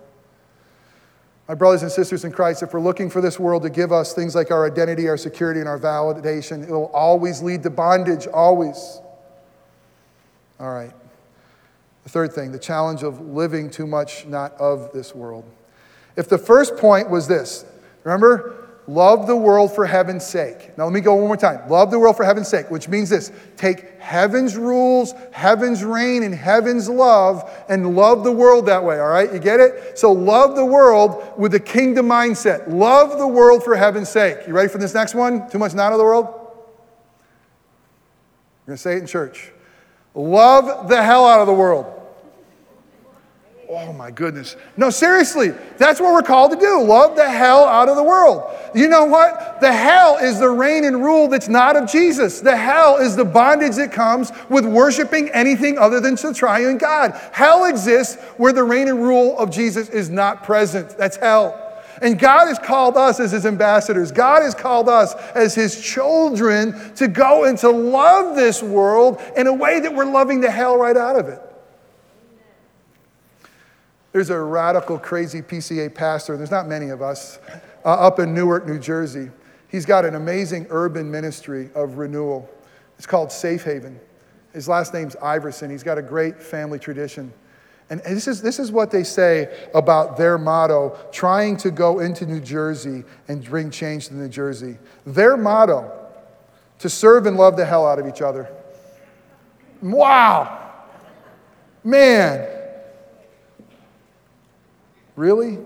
My 1.47 1.53
brothers 1.53 1.83
and 1.83 1.91
sisters 1.91 2.25
in 2.25 2.31
Christ, 2.31 2.63
if 2.63 2.73
we're 2.73 2.81
looking 2.81 3.11
for 3.11 3.21
this 3.21 3.39
world 3.39 3.61
to 3.61 3.69
give 3.69 3.91
us 3.91 4.11
things 4.11 4.33
like 4.33 4.49
our 4.49 4.65
identity, 4.65 5.07
our 5.07 5.17
security, 5.17 5.59
and 5.59 5.69
our 5.69 5.77
validation, 5.77 6.63
it 6.63 6.71
will 6.71 6.87
always 6.87 7.43
lead 7.43 7.61
to 7.61 7.69
bondage, 7.69 8.25
always. 8.25 8.99
All 10.59 10.73
right. 10.73 10.93
The 12.05 12.09
third 12.09 12.33
thing, 12.33 12.51
the 12.51 12.57
challenge 12.57 13.03
of 13.03 13.21
living 13.21 13.69
too 13.69 13.85
much 13.85 14.25
not 14.25 14.53
of 14.53 14.91
this 14.93 15.13
world. 15.13 15.45
If 16.15 16.27
the 16.27 16.39
first 16.39 16.75
point 16.77 17.11
was 17.11 17.27
this, 17.27 17.65
remember, 18.03 18.60
Love 18.87 19.27
the 19.27 19.35
world 19.35 19.73
for 19.73 19.85
heaven's 19.85 20.25
sake. 20.25 20.75
Now, 20.77 20.85
let 20.85 20.93
me 20.93 21.01
go 21.01 21.13
one 21.13 21.27
more 21.27 21.37
time. 21.37 21.69
Love 21.69 21.91
the 21.91 21.99
world 21.99 22.17
for 22.17 22.23
heaven's 22.23 22.47
sake, 22.47 22.71
which 22.71 22.89
means 22.89 23.09
this 23.09 23.31
take 23.55 23.99
heaven's 23.99 24.57
rules, 24.57 25.13
heaven's 25.31 25.83
reign, 25.83 26.23
and 26.23 26.33
heaven's 26.33 26.89
love, 26.89 27.49
and 27.69 27.95
love 27.95 28.23
the 28.23 28.31
world 28.31 28.65
that 28.65 28.83
way, 28.83 28.99
all 28.99 29.07
right? 29.07 29.31
You 29.31 29.39
get 29.39 29.59
it? 29.59 29.99
So, 29.99 30.11
love 30.11 30.55
the 30.55 30.65
world 30.65 31.33
with 31.37 31.51
the 31.51 31.59
kingdom 31.59 32.07
mindset. 32.07 32.67
Love 32.67 33.19
the 33.19 33.27
world 33.27 33.63
for 33.63 33.75
heaven's 33.75 34.09
sake. 34.09 34.47
You 34.47 34.53
ready 34.53 34.67
for 34.67 34.79
this 34.79 34.95
next 34.95 35.13
one? 35.13 35.47
Too 35.49 35.59
much 35.59 35.75
not 35.75 35.91
of 35.91 35.99
the 35.99 36.03
world? 36.03 36.25
You're 38.65 38.65
going 38.65 38.77
to 38.77 38.81
say 38.81 38.95
it 38.95 38.99
in 38.99 39.07
church. 39.07 39.51
Love 40.15 40.89
the 40.89 41.01
hell 41.01 41.25
out 41.25 41.39
of 41.39 41.47
the 41.47 41.53
world. 41.53 42.00
Oh 43.73 43.93
my 43.93 44.11
goodness. 44.11 44.57
No, 44.75 44.89
seriously, 44.89 45.53
that's 45.77 46.01
what 46.01 46.11
we're 46.11 46.23
called 46.23 46.51
to 46.51 46.57
do. 46.57 46.83
Love 46.83 47.15
the 47.15 47.29
hell 47.29 47.63
out 47.63 47.87
of 47.87 47.95
the 47.95 48.03
world. 48.03 48.53
You 48.75 48.89
know 48.89 49.05
what? 49.05 49.61
The 49.61 49.71
hell 49.71 50.17
is 50.17 50.39
the 50.39 50.49
reign 50.49 50.83
and 50.83 51.01
rule 51.01 51.29
that's 51.29 51.47
not 51.47 51.77
of 51.77 51.89
Jesus. 51.89 52.41
The 52.41 52.57
hell 52.57 52.97
is 52.97 53.15
the 53.15 53.23
bondage 53.23 53.77
that 53.77 53.93
comes 53.93 54.33
with 54.49 54.65
worshiping 54.65 55.29
anything 55.29 55.77
other 55.77 56.01
than 56.01 56.15
the 56.15 56.33
triune 56.33 56.79
God. 56.79 57.17
Hell 57.31 57.63
exists 57.63 58.21
where 58.35 58.51
the 58.51 58.63
reign 58.63 58.89
and 58.89 59.01
rule 59.01 59.39
of 59.39 59.49
Jesus 59.49 59.87
is 59.87 60.09
not 60.09 60.43
present. 60.43 60.97
That's 60.97 61.15
hell. 61.15 61.73
And 62.01 62.19
God 62.19 62.47
has 62.47 62.59
called 62.59 62.97
us 62.97 63.21
as 63.21 63.31
his 63.31 63.45
ambassadors. 63.45 64.11
God 64.11 64.41
has 64.41 64.53
called 64.53 64.89
us 64.89 65.13
as 65.33 65.55
his 65.55 65.81
children 65.81 66.93
to 66.95 67.07
go 67.07 67.45
and 67.45 67.57
to 67.59 67.69
love 67.69 68.35
this 68.35 68.61
world 68.61 69.21
in 69.37 69.47
a 69.47 69.53
way 69.53 69.79
that 69.79 69.95
we're 69.95 70.11
loving 70.11 70.41
the 70.41 70.51
hell 70.51 70.75
right 70.75 70.97
out 70.97 71.15
of 71.15 71.29
it. 71.29 71.41
There's 74.11 74.29
a 74.29 74.39
radical, 74.39 74.99
crazy 74.99 75.41
PCA 75.41 75.93
pastor, 75.93 76.35
there's 76.37 76.51
not 76.51 76.67
many 76.67 76.89
of 76.89 77.01
us, 77.01 77.39
uh, 77.85 77.89
up 77.89 78.19
in 78.19 78.33
Newark, 78.33 78.67
New 78.67 78.79
Jersey. 78.79 79.29
He's 79.69 79.85
got 79.85 80.03
an 80.03 80.15
amazing 80.15 80.67
urban 80.69 81.09
ministry 81.09 81.69
of 81.75 81.97
renewal. 81.97 82.49
It's 82.97 83.07
called 83.07 83.31
Safe 83.31 83.63
Haven. 83.63 83.99
His 84.53 84.67
last 84.67 84.93
name's 84.93 85.15
Iverson. 85.15 85.71
He's 85.71 85.83
got 85.83 85.97
a 85.97 86.01
great 86.01 86.43
family 86.43 86.77
tradition. 86.77 87.31
And 87.89 88.01
this 88.01 88.27
is, 88.27 88.41
this 88.41 88.57
is 88.57 88.71
what 88.71 88.89
they 88.89 89.03
say 89.03 89.67
about 89.73 90.15
their 90.15 90.37
motto 90.37 90.97
trying 91.11 91.57
to 91.57 91.71
go 91.71 91.99
into 91.99 92.25
New 92.25 92.39
Jersey 92.39 93.03
and 93.27 93.43
bring 93.43 93.69
change 93.69 94.07
to 94.07 94.13
New 94.13 94.29
Jersey. 94.29 94.77
Their 95.05 95.35
motto 95.35 95.91
to 96.79 96.89
serve 96.89 97.25
and 97.25 97.35
love 97.35 97.57
the 97.57 97.65
hell 97.65 97.85
out 97.85 97.99
of 97.99 98.07
each 98.07 98.21
other. 98.21 98.49
Wow. 99.81 100.73
Man, 101.83 102.47
Really? 105.15 105.59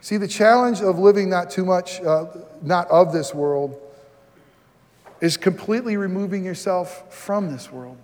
See, 0.00 0.16
the 0.16 0.28
challenge 0.28 0.80
of 0.80 0.98
living 0.98 1.30
not 1.30 1.50
too 1.50 1.64
much, 1.64 2.00
uh, 2.02 2.26
not 2.62 2.88
of 2.90 3.12
this 3.12 3.34
world, 3.34 3.80
is 5.20 5.36
completely 5.36 5.96
removing 5.96 6.44
yourself 6.44 7.12
from 7.12 7.50
this 7.50 7.72
world. 7.72 7.96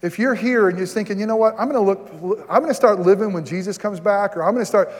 If 0.00 0.18
you're 0.18 0.34
here 0.34 0.68
and 0.68 0.78
you're 0.78 0.86
thinking, 0.86 1.18
you 1.18 1.26
know 1.26 1.36
what, 1.36 1.54
I'm 1.58 1.68
going 1.68 1.74
to 1.74 2.24
look, 2.24 2.46
I'm 2.48 2.60
going 2.60 2.70
to 2.70 2.74
start 2.74 3.00
living 3.00 3.32
when 3.32 3.44
Jesus 3.44 3.76
comes 3.76 3.98
back, 3.98 4.36
or 4.36 4.44
I'm 4.44 4.54
going 4.54 4.62
to 4.62 4.66
start, 4.66 4.90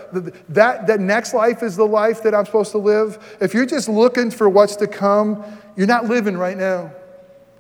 that, 0.49 0.87
that 0.89 1.01
next 1.01 1.35
life 1.35 1.63
is 1.63 1.77
the 1.77 1.87
life 1.87 2.23
that 2.25 2.35
I'm 2.35 2.45
supposed 2.45 2.73
to 2.73 2.79
live. 2.79 3.39
If 3.41 3.55
you're 3.55 3.65
just 3.65 3.89
looking 3.89 4.31
for 4.31 4.49
what's 4.49 4.77
to 4.77 4.89
come, 4.89 5.45
you're 5.77 5.87
not 5.87 6.07
living 6.07 6.37
right 6.37 6.57
now. 6.57 6.91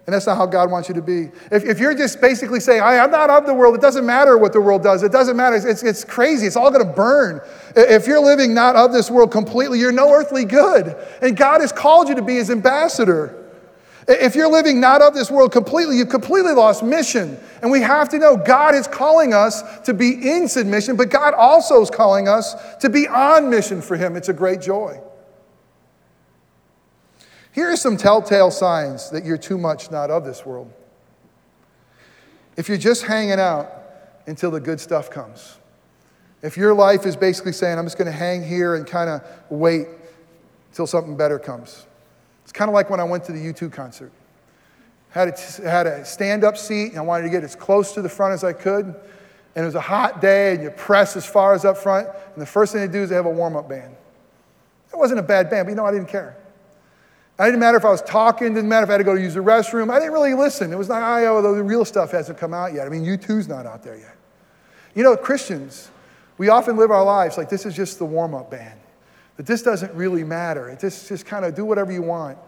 And 0.09 0.15
that's 0.15 0.27
not 0.27 0.39
how 0.39 0.47
God 0.47 0.71
wants 0.71 0.89
you 0.89 0.95
to 0.95 1.03
be. 1.03 1.29
If, 1.53 1.67
if 1.67 1.79
you're 1.79 1.95
just 1.95 2.19
basically 2.19 2.61
saying, 2.61 2.81
I, 2.81 2.95
am 2.95 3.11
not 3.11 3.29
of 3.29 3.45
the 3.45 3.53
world, 3.53 3.75
it 3.75 3.83
doesn't 3.83 4.07
matter 4.07 4.39
what 4.39 4.55
the 4.55 4.61
world 4.63 4.83
does, 4.83 5.03
it 5.03 5.13
doesn't 5.13 5.37
matter, 5.37 5.57
it's, 5.57 5.83
it's 5.83 6.03
crazy, 6.03 6.47
it's 6.47 6.57
all 6.57 6.71
gonna 6.71 6.91
burn. 6.91 7.43
If 7.77 8.07
you're 8.07 8.19
living 8.19 8.55
not 8.55 8.75
of 8.75 8.91
this 8.91 9.11
world 9.11 9.31
completely, 9.31 9.81
you're 9.81 9.93
no 9.93 10.11
earthly 10.11 10.47
good. 10.47 10.97
And 11.21 11.37
God 11.37 11.61
has 11.61 11.73
called 11.73 12.09
you 12.09 12.15
to 12.15 12.23
be 12.23 12.37
his 12.37 12.51
ambassador. 12.51 13.51
If 14.09 14.35
you're 14.35 14.51
living 14.51 14.81
not 14.81 15.03
of 15.03 15.13
this 15.13 15.31
world 15.31 15.53
completely, 15.53 15.99
you've 15.99 16.09
completely 16.09 16.55
lost 16.55 16.83
mission. 16.83 17.39
And 17.61 17.71
we 17.71 17.83
have 17.83 18.09
to 18.09 18.19
know 18.19 18.35
God 18.35 18.75
is 18.75 18.87
calling 18.87 19.35
us 19.35 19.63
to 19.81 19.93
be 19.93 20.31
in 20.31 20.49
submission, 20.49 20.97
but 20.97 21.11
God 21.11 21.35
also 21.35 21.83
is 21.83 21.91
calling 21.91 22.29
us 22.29 22.55
to 22.79 22.89
be 22.89 23.07
on 23.07 23.51
mission 23.51 23.83
for 23.83 23.95
Him. 23.95 24.17
It's 24.17 24.31
a 24.31 24.33
great 24.33 24.63
joy. 24.63 25.03
Here 27.59 27.73
are 27.73 27.77
some 27.77 27.97
telltale 27.97 28.53
signs 28.53 29.11
that 29.11 29.25
you're 29.25 29.37
too 29.37 29.59
much 29.59 29.91
not 29.91 30.13
of 30.13 30.25
this 30.25 30.47
world. 30.47 30.73
If 32.57 32.69
you're 32.69 32.79
just 32.79 33.03
hanging 33.03 33.41
out 33.41 33.69
until 34.29 34.53
the 34.53 34.61
good 34.61 34.79
stuff 34.79 35.11
comes, 35.11 35.59
if 36.41 36.57
your 36.57 36.73
life 36.73 37.05
is 37.05 37.17
basically 37.17 37.51
saying, 37.51 37.77
I'm 37.77 37.85
just 37.85 37.99
going 37.99 38.07
to 38.07 38.17
hang 38.17 38.47
here 38.47 38.77
and 38.77 38.87
kind 38.87 39.11
of 39.11 39.23
wait 39.51 39.89
until 40.71 40.87
something 40.87 41.17
better 41.17 41.37
comes, 41.37 41.85
it's 42.45 42.53
kind 42.53 42.69
of 42.69 42.77
like 42.77 42.91
when 42.91 43.01
I 43.01 43.05
went 43.05 43.25
to 43.25 43.33
the 43.33 43.41
U2 43.53 43.73
concert. 43.73 44.13
Had 45.11 45.27
a, 45.27 45.69
had 45.69 45.89
a 45.89 46.05
stand 46.05 46.45
up 46.45 46.57
seat, 46.57 46.91
and 46.91 46.99
I 46.99 47.03
wanted 47.03 47.25
to 47.25 47.31
get 47.31 47.43
as 47.43 47.57
close 47.57 47.93
to 47.95 48.03
the 48.03 48.09
front 48.09 48.35
as 48.35 48.45
I 48.45 48.53
could. 48.53 48.85
And 48.85 48.95
it 49.57 49.65
was 49.65 49.75
a 49.75 49.81
hot 49.81 50.21
day, 50.21 50.55
and 50.55 50.63
you 50.63 50.71
press 50.71 51.17
as 51.17 51.27
far 51.27 51.55
as 51.55 51.65
up 51.65 51.77
front. 51.77 52.07
And 52.07 52.41
the 52.41 52.47
first 52.47 52.73
thing 52.73 52.83
they 52.83 52.87
do 52.87 53.01
is 53.01 53.09
they 53.09 53.17
have 53.17 53.27
a 53.27 53.31
warm 53.31 53.57
up 53.57 53.69
band. 53.69 53.97
It 54.93 54.97
wasn't 54.97 55.19
a 55.19 55.25
bad 55.25 55.51
band, 55.51 55.67
but 55.67 55.71
you 55.71 55.77
know, 55.77 55.87
I 55.87 55.91
didn't 55.91 56.07
care. 56.07 56.38
It 57.39 57.45
didn't 57.45 57.61
matter 57.61 57.77
if 57.77 57.85
I 57.85 57.91
was 57.91 58.03
talking, 58.03 58.55
didn't 58.55 58.69
matter 58.69 58.85
if 58.85 58.91
I 58.91 58.95
had 58.95 58.99
to 58.99 59.05
go 59.05 59.15
to 59.15 59.21
use 59.21 59.35
the 59.35 59.41
restroom. 59.41 59.91
I 59.91 60.01
didn't 60.01 60.13
really 60.13 60.35
listen. 60.35 60.73
It 60.73 60.77
was 60.77 60.89
like, 60.89 61.03
oh, 61.03 61.41
the 61.41 61.63
real 61.63 61.85
stuff 61.85 62.11
hasn't 62.11 62.37
come 62.37 62.53
out 62.53 62.75
yet. 62.75 62.87
I 62.87 62.91
mean, 62.91 63.05
U2's 63.05 63.47
not 63.47 63.65
out 63.65 63.85
there 63.85 63.97
yet. 63.97 64.17
You 64.95 65.05
know, 65.05 65.17
Christians, 65.17 65.91
we 66.37 66.49
often 66.49 66.77
live 66.77 66.91
our 66.91 67.05
lives 67.05 67.39
like 67.39 67.49
this 67.49 67.65
is 67.65 67.77
just 67.77 68.01
the 68.01 68.05
warm 68.05 68.35
up 68.35 68.51
band, 68.51 68.81
that 69.37 69.47
this 69.47 69.63
doesn't 69.63 69.95
really 69.95 70.25
matter. 70.25 70.69
It 70.69 70.81
just, 70.81 71.09
just 71.09 71.27
kind 71.27 71.45
of 71.45 71.55
do 71.55 71.65
whatever 71.65 71.93
you 71.93 72.03
want 72.03 72.39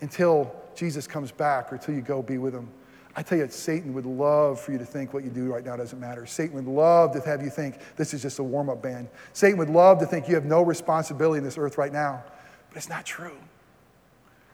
until 0.00 0.52
Jesus 0.74 1.06
comes 1.06 1.30
back 1.30 1.70
or 1.70 1.76
until 1.76 1.94
you 1.94 2.00
go 2.00 2.20
be 2.20 2.38
with 2.38 2.52
him. 2.52 2.68
I 3.14 3.22
tell 3.22 3.38
you, 3.38 3.48
Satan 3.48 3.94
would 3.94 4.06
love 4.06 4.60
for 4.60 4.72
you 4.72 4.78
to 4.78 4.84
think 4.84 5.14
what 5.14 5.22
you 5.22 5.30
do 5.30 5.52
right 5.52 5.64
now 5.64 5.76
doesn't 5.76 5.98
matter. 6.00 6.26
Satan 6.26 6.56
would 6.56 6.66
love 6.66 7.12
to 7.12 7.20
have 7.20 7.42
you 7.42 7.50
think 7.50 7.76
this 7.96 8.14
is 8.14 8.22
just 8.22 8.40
a 8.40 8.42
warm 8.42 8.68
up 8.68 8.82
band. 8.82 9.08
Satan 9.32 9.58
would 9.58 9.70
love 9.70 10.00
to 10.00 10.06
think 10.06 10.26
you 10.26 10.34
have 10.34 10.44
no 10.44 10.62
responsibility 10.62 11.38
in 11.38 11.44
this 11.44 11.58
earth 11.58 11.78
right 11.78 11.92
now, 11.92 12.24
but 12.68 12.76
it's 12.76 12.88
not 12.88 13.04
true. 13.04 13.36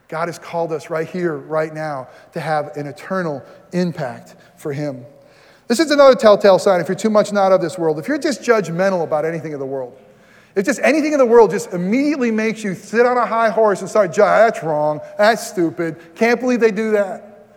God 0.08 0.28
has 0.28 0.38
called 0.38 0.72
us 0.72 0.88
right 0.88 1.08
here, 1.08 1.36
right 1.36 1.74
now, 1.74 2.08
to 2.32 2.40
have 2.40 2.76
an 2.76 2.86
eternal 2.86 3.42
impact 3.72 4.36
for 4.56 4.72
Him. 4.72 5.04
This 5.68 5.80
is 5.80 5.90
another 5.90 6.14
telltale 6.14 6.58
sign 6.58 6.80
if 6.80 6.88
you're 6.88 6.94
too 6.94 7.10
much 7.10 7.32
not 7.32 7.50
of 7.50 7.60
this 7.60 7.76
world. 7.76 7.98
If 7.98 8.06
you're 8.06 8.18
just 8.18 8.40
judgmental 8.40 9.02
about 9.02 9.24
anything 9.24 9.52
in 9.52 9.58
the 9.58 9.66
world, 9.66 9.98
If 10.54 10.64
just 10.64 10.80
anything 10.82 11.12
in 11.12 11.18
the 11.18 11.26
world 11.26 11.50
just 11.50 11.72
immediately 11.72 12.30
makes 12.30 12.64
you 12.64 12.74
sit 12.74 13.04
on 13.04 13.18
a 13.18 13.26
high 13.26 13.50
horse 13.50 13.80
and 13.80 13.90
start 13.90 14.14
that's 14.14 14.62
wrong, 14.62 15.00
that's 15.18 15.46
stupid, 15.46 16.14
can't 16.14 16.40
believe 16.40 16.60
they 16.60 16.70
do 16.70 16.92
that. 16.92 17.48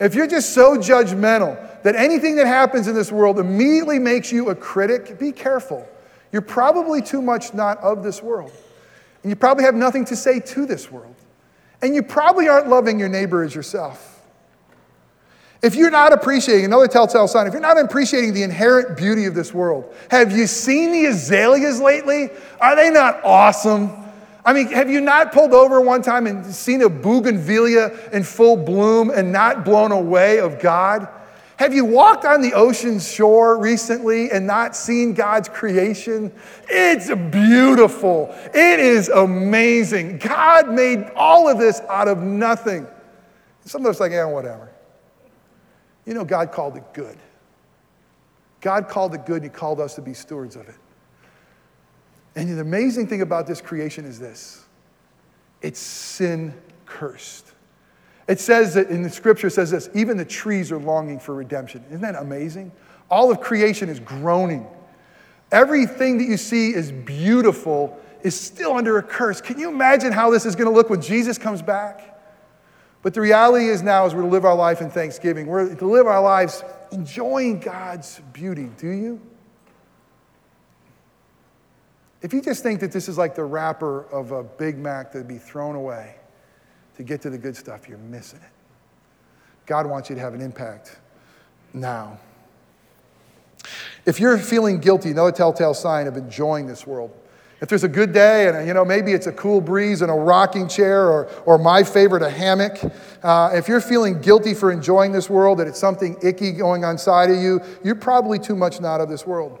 If 0.00 0.14
you're 0.14 0.26
just 0.26 0.54
so 0.54 0.76
judgmental 0.76 1.82
that 1.82 1.94
anything 1.94 2.36
that 2.36 2.46
happens 2.46 2.88
in 2.88 2.94
this 2.94 3.12
world 3.12 3.38
immediately 3.38 3.98
makes 3.98 4.32
you 4.32 4.48
a 4.48 4.54
critic, 4.54 5.18
be 5.18 5.30
careful. 5.30 5.86
You're 6.32 6.42
probably 6.42 7.02
too 7.02 7.20
much 7.22 7.54
not 7.54 7.78
of 7.78 8.02
this 8.02 8.22
world. 8.22 8.52
And 9.22 9.30
you 9.30 9.36
probably 9.36 9.64
have 9.64 9.74
nothing 9.74 10.06
to 10.06 10.16
say 10.16 10.40
to 10.40 10.64
this 10.64 10.90
world. 10.90 11.14
And 11.82 11.94
you 11.94 12.02
probably 12.02 12.48
aren't 12.48 12.68
loving 12.68 12.98
your 12.98 13.08
neighbor 13.08 13.42
as 13.42 13.54
yourself. 13.54 14.06
If 15.62 15.74
you're 15.74 15.90
not 15.90 16.12
appreciating, 16.12 16.64
another 16.64 16.88
telltale 16.88 17.28
sign, 17.28 17.46
if 17.46 17.52
you're 17.52 17.60
not 17.60 17.78
appreciating 17.78 18.32
the 18.32 18.42
inherent 18.42 18.96
beauty 18.96 19.26
of 19.26 19.34
this 19.34 19.52
world, 19.52 19.94
have 20.10 20.32
you 20.32 20.46
seen 20.46 20.90
the 20.90 21.06
azaleas 21.06 21.80
lately? 21.80 22.30
Are 22.60 22.74
they 22.74 22.90
not 22.90 23.22
awesome? 23.24 23.90
I 24.42 24.54
mean, 24.54 24.68
have 24.68 24.90
you 24.90 25.02
not 25.02 25.32
pulled 25.32 25.52
over 25.52 25.80
one 25.82 26.00
time 26.00 26.26
and 26.26 26.46
seen 26.46 26.80
a 26.80 26.88
bougainvillea 26.88 28.10
in 28.12 28.22
full 28.22 28.56
bloom 28.56 29.10
and 29.10 29.32
not 29.32 29.64
blown 29.66 29.92
away 29.92 30.40
of 30.40 30.60
God? 30.60 31.08
Have 31.60 31.74
you 31.74 31.84
walked 31.84 32.24
on 32.24 32.40
the 32.40 32.54
ocean 32.54 32.98
shore 32.98 33.58
recently 33.58 34.30
and 34.30 34.46
not 34.46 34.74
seen 34.74 35.12
God's 35.12 35.46
creation? 35.46 36.32
It's 36.70 37.08
beautiful. 37.30 38.34
It 38.54 38.80
is 38.80 39.10
amazing. 39.10 40.20
God 40.20 40.70
made 40.70 41.10
all 41.14 41.50
of 41.50 41.58
this 41.58 41.82
out 41.90 42.08
of 42.08 42.16
nothing. 42.22 42.86
Some 43.66 43.84
of 43.84 43.90
us 43.90 44.00
like, 44.00 44.12
yeah, 44.12 44.24
whatever. 44.24 44.70
You 46.06 46.14
know, 46.14 46.24
God 46.24 46.50
called 46.50 46.78
it 46.78 46.94
good. 46.94 47.18
God 48.62 48.88
called 48.88 49.14
it 49.14 49.26
good, 49.26 49.42
and 49.42 49.44
He 49.44 49.50
called 49.50 49.80
us 49.80 49.94
to 49.96 50.00
be 50.00 50.14
stewards 50.14 50.56
of 50.56 50.66
it. 50.66 50.76
And 52.36 52.56
the 52.56 52.62
amazing 52.62 53.06
thing 53.06 53.20
about 53.20 53.46
this 53.46 53.60
creation 53.60 54.06
is 54.06 54.18
this 54.18 54.64
it's 55.60 55.78
sin 55.78 56.54
cursed. 56.86 57.52
It 58.30 58.38
says 58.38 58.74
that 58.74 58.90
in 58.90 59.02
the 59.02 59.10
scripture, 59.10 59.50
says 59.50 59.72
this 59.72 59.90
even 59.92 60.16
the 60.16 60.24
trees 60.24 60.70
are 60.70 60.78
longing 60.78 61.18
for 61.18 61.34
redemption. 61.34 61.84
Isn't 61.88 62.02
that 62.02 62.14
amazing? 62.14 62.70
All 63.10 63.28
of 63.28 63.40
creation 63.40 63.88
is 63.88 63.98
groaning. 63.98 64.68
Everything 65.50 66.18
that 66.18 66.28
you 66.28 66.36
see 66.36 66.72
is 66.72 66.92
beautiful 66.92 67.98
is 68.22 68.38
still 68.38 68.74
under 68.74 68.98
a 68.98 69.02
curse. 69.02 69.40
Can 69.40 69.58
you 69.58 69.68
imagine 69.68 70.12
how 70.12 70.30
this 70.30 70.46
is 70.46 70.54
going 70.54 70.68
to 70.68 70.72
look 70.72 70.90
when 70.90 71.02
Jesus 71.02 71.38
comes 71.38 71.60
back? 71.60 72.20
But 73.02 73.14
the 73.14 73.20
reality 73.20 73.66
is 73.66 73.82
now 73.82 74.06
is 74.06 74.14
we're 74.14 74.22
to 74.22 74.28
live 74.28 74.44
our 74.44 74.54
life 74.54 74.80
in 74.80 74.90
thanksgiving. 74.90 75.48
We're 75.48 75.74
to 75.74 75.86
live 75.86 76.06
our 76.06 76.22
lives 76.22 76.62
enjoying 76.92 77.58
God's 77.58 78.20
beauty. 78.32 78.70
Do 78.78 78.90
you? 78.90 79.20
If 82.22 82.32
you 82.32 82.40
just 82.40 82.62
think 82.62 82.78
that 82.78 82.92
this 82.92 83.08
is 83.08 83.18
like 83.18 83.34
the 83.34 83.42
wrapper 83.42 84.04
of 84.12 84.30
a 84.30 84.44
Big 84.44 84.78
Mac 84.78 85.10
that'd 85.10 85.26
be 85.26 85.38
thrown 85.38 85.74
away 85.74 86.19
to 87.00 87.04
get 87.04 87.22
to 87.22 87.30
the 87.30 87.38
good 87.38 87.56
stuff, 87.56 87.88
you're 87.88 87.96
missing 87.96 88.40
it. 88.42 88.50
God 89.64 89.86
wants 89.86 90.10
you 90.10 90.14
to 90.16 90.20
have 90.20 90.34
an 90.34 90.42
impact 90.42 90.98
now. 91.72 92.18
If 94.04 94.20
you're 94.20 94.36
feeling 94.36 94.80
guilty, 94.80 95.12
another 95.12 95.32
telltale 95.32 95.72
sign 95.72 96.06
of 96.06 96.18
enjoying 96.18 96.66
this 96.66 96.86
world, 96.86 97.10
if 97.62 97.70
there's 97.70 97.84
a 97.84 97.88
good 97.88 98.12
day 98.12 98.48
and, 98.48 98.68
you 98.68 98.74
know, 98.74 98.84
maybe 98.84 99.12
it's 99.12 99.26
a 99.26 99.32
cool 99.32 99.62
breeze 99.62 100.02
and 100.02 100.10
a 100.10 100.14
rocking 100.14 100.68
chair 100.68 101.08
or, 101.08 101.26
or 101.46 101.56
my 101.56 101.82
favorite, 101.82 102.22
a 102.22 102.28
hammock, 102.28 102.78
uh, 103.22 103.50
if 103.54 103.66
you're 103.66 103.80
feeling 103.80 104.20
guilty 104.20 104.52
for 104.52 104.70
enjoying 104.70 105.10
this 105.10 105.30
world, 105.30 105.58
that 105.58 105.66
it's 105.66 105.78
something 105.78 106.18
icky 106.22 106.52
going 106.52 106.84
on 106.84 106.92
inside 106.92 107.30
of 107.30 107.38
you, 107.38 107.62
you're 107.82 107.94
probably 107.94 108.38
too 108.38 108.56
much 108.56 108.78
not 108.78 109.00
of 109.00 109.08
this 109.08 109.26
world. 109.26 109.58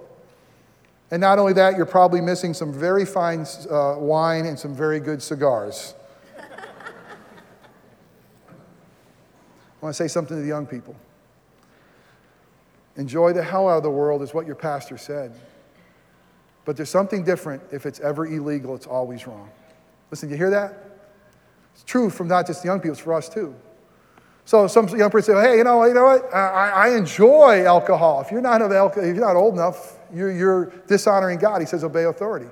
And 1.10 1.22
not 1.22 1.38
only 1.38 1.54
that, 1.54 1.78
you're 1.78 1.86
probably 1.86 2.20
missing 2.20 2.52
some 2.52 2.70
very 2.70 3.06
fine 3.06 3.46
uh, 3.70 3.94
wine 3.96 4.44
and 4.44 4.58
some 4.58 4.74
very 4.74 5.00
good 5.00 5.22
cigars. 5.22 5.94
I 9.80 9.86
want 9.86 9.96
to 9.96 10.02
say 10.02 10.08
something 10.08 10.36
to 10.36 10.42
the 10.42 10.48
young 10.48 10.66
people. 10.66 10.94
Enjoy 12.96 13.32
the 13.32 13.42
hell 13.42 13.68
out 13.68 13.78
of 13.78 13.82
the 13.82 13.90
world, 13.90 14.20
is 14.20 14.34
what 14.34 14.46
your 14.46 14.56
pastor 14.56 14.98
said. 14.98 15.32
But 16.64 16.76
there's 16.76 16.90
something 16.90 17.24
different. 17.24 17.62
If 17.72 17.86
it's 17.86 17.98
ever 18.00 18.26
illegal, 18.26 18.74
it's 18.74 18.86
always 18.86 19.26
wrong. 19.26 19.50
Listen, 20.10 20.28
you 20.28 20.36
hear 20.36 20.50
that? 20.50 20.74
It's 21.74 21.84
true 21.84 22.10
from 22.10 22.28
not 22.28 22.46
just 22.46 22.62
the 22.62 22.66
young 22.66 22.80
people, 22.80 22.92
it's 22.92 23.00
for 23.00 23.14
us 23.14 23.28
too. 23.28 23.54
So 24.44 24.66
some 24.66 24.88
young 24.88 25.10
person 25.10 25.36
say, 25.36 25.42
hey, 25.42 25.58
you 25.58 25.64
know, 25.64 25.84
you 25.84 25.94
know 25.94 26.04
what? 26.04 26.34
I, 26.34 26.70
I 26.70 26.96
enjoy 26.96 27.64
alcohol. 27.64 28.20
If 28.20 28.30
you're 28.30 28.40
not 28.40 28.60
of 28.60 28.72
alcohol, 28.72 29.08
if 29.08 29.16
you're 29.16 29.24
not 29.24 29.36
old 29.36 29.54
enough, 29.54 29.96
you're, 30.12 30.32
you're 30.32 30.66
dishonoring 30.88 31.38
God. 31.38 31.60
He 31.60 31.66
says, 31.66 31.84
obey 31.84 32.04
authority. 32.04 32.46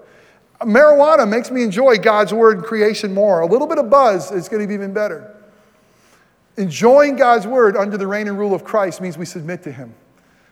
Marijuana 0.61 1.29
makes 1.29 1.51
me 1.51 1.63
enjoy 1.63 1.99
God's 1.99 2.33
word 2.33 2.59
and 2.59 2.67
creation 2.67 3.13
more. 3.13 3.41
A 3.41 3.47
little 3.47 3.67
bit 3.67 3.79
of 3.79 3.91
buzz 3.91 4.31
is 4.31 4.49
going 4.49 4.63
to 4.63 4.69
be 4.69 4.75
even 4.75 4.93
better. 4.93 5.35
Enjoying 6.59 7.15
God's 7.15 7.47
word 7.47 7.77
under 7.77 7.97
the 7.97 8.07
reign 8.07 8.27
and 8.27 8.37
rule 8.37 8.53
of 8.53 8.65
Christ 8.65 9.01
means 9.01 9.17
we 9.17 9.25
submit 9.25 9.63
to 9.63 9.71
Him. 9.71 9.95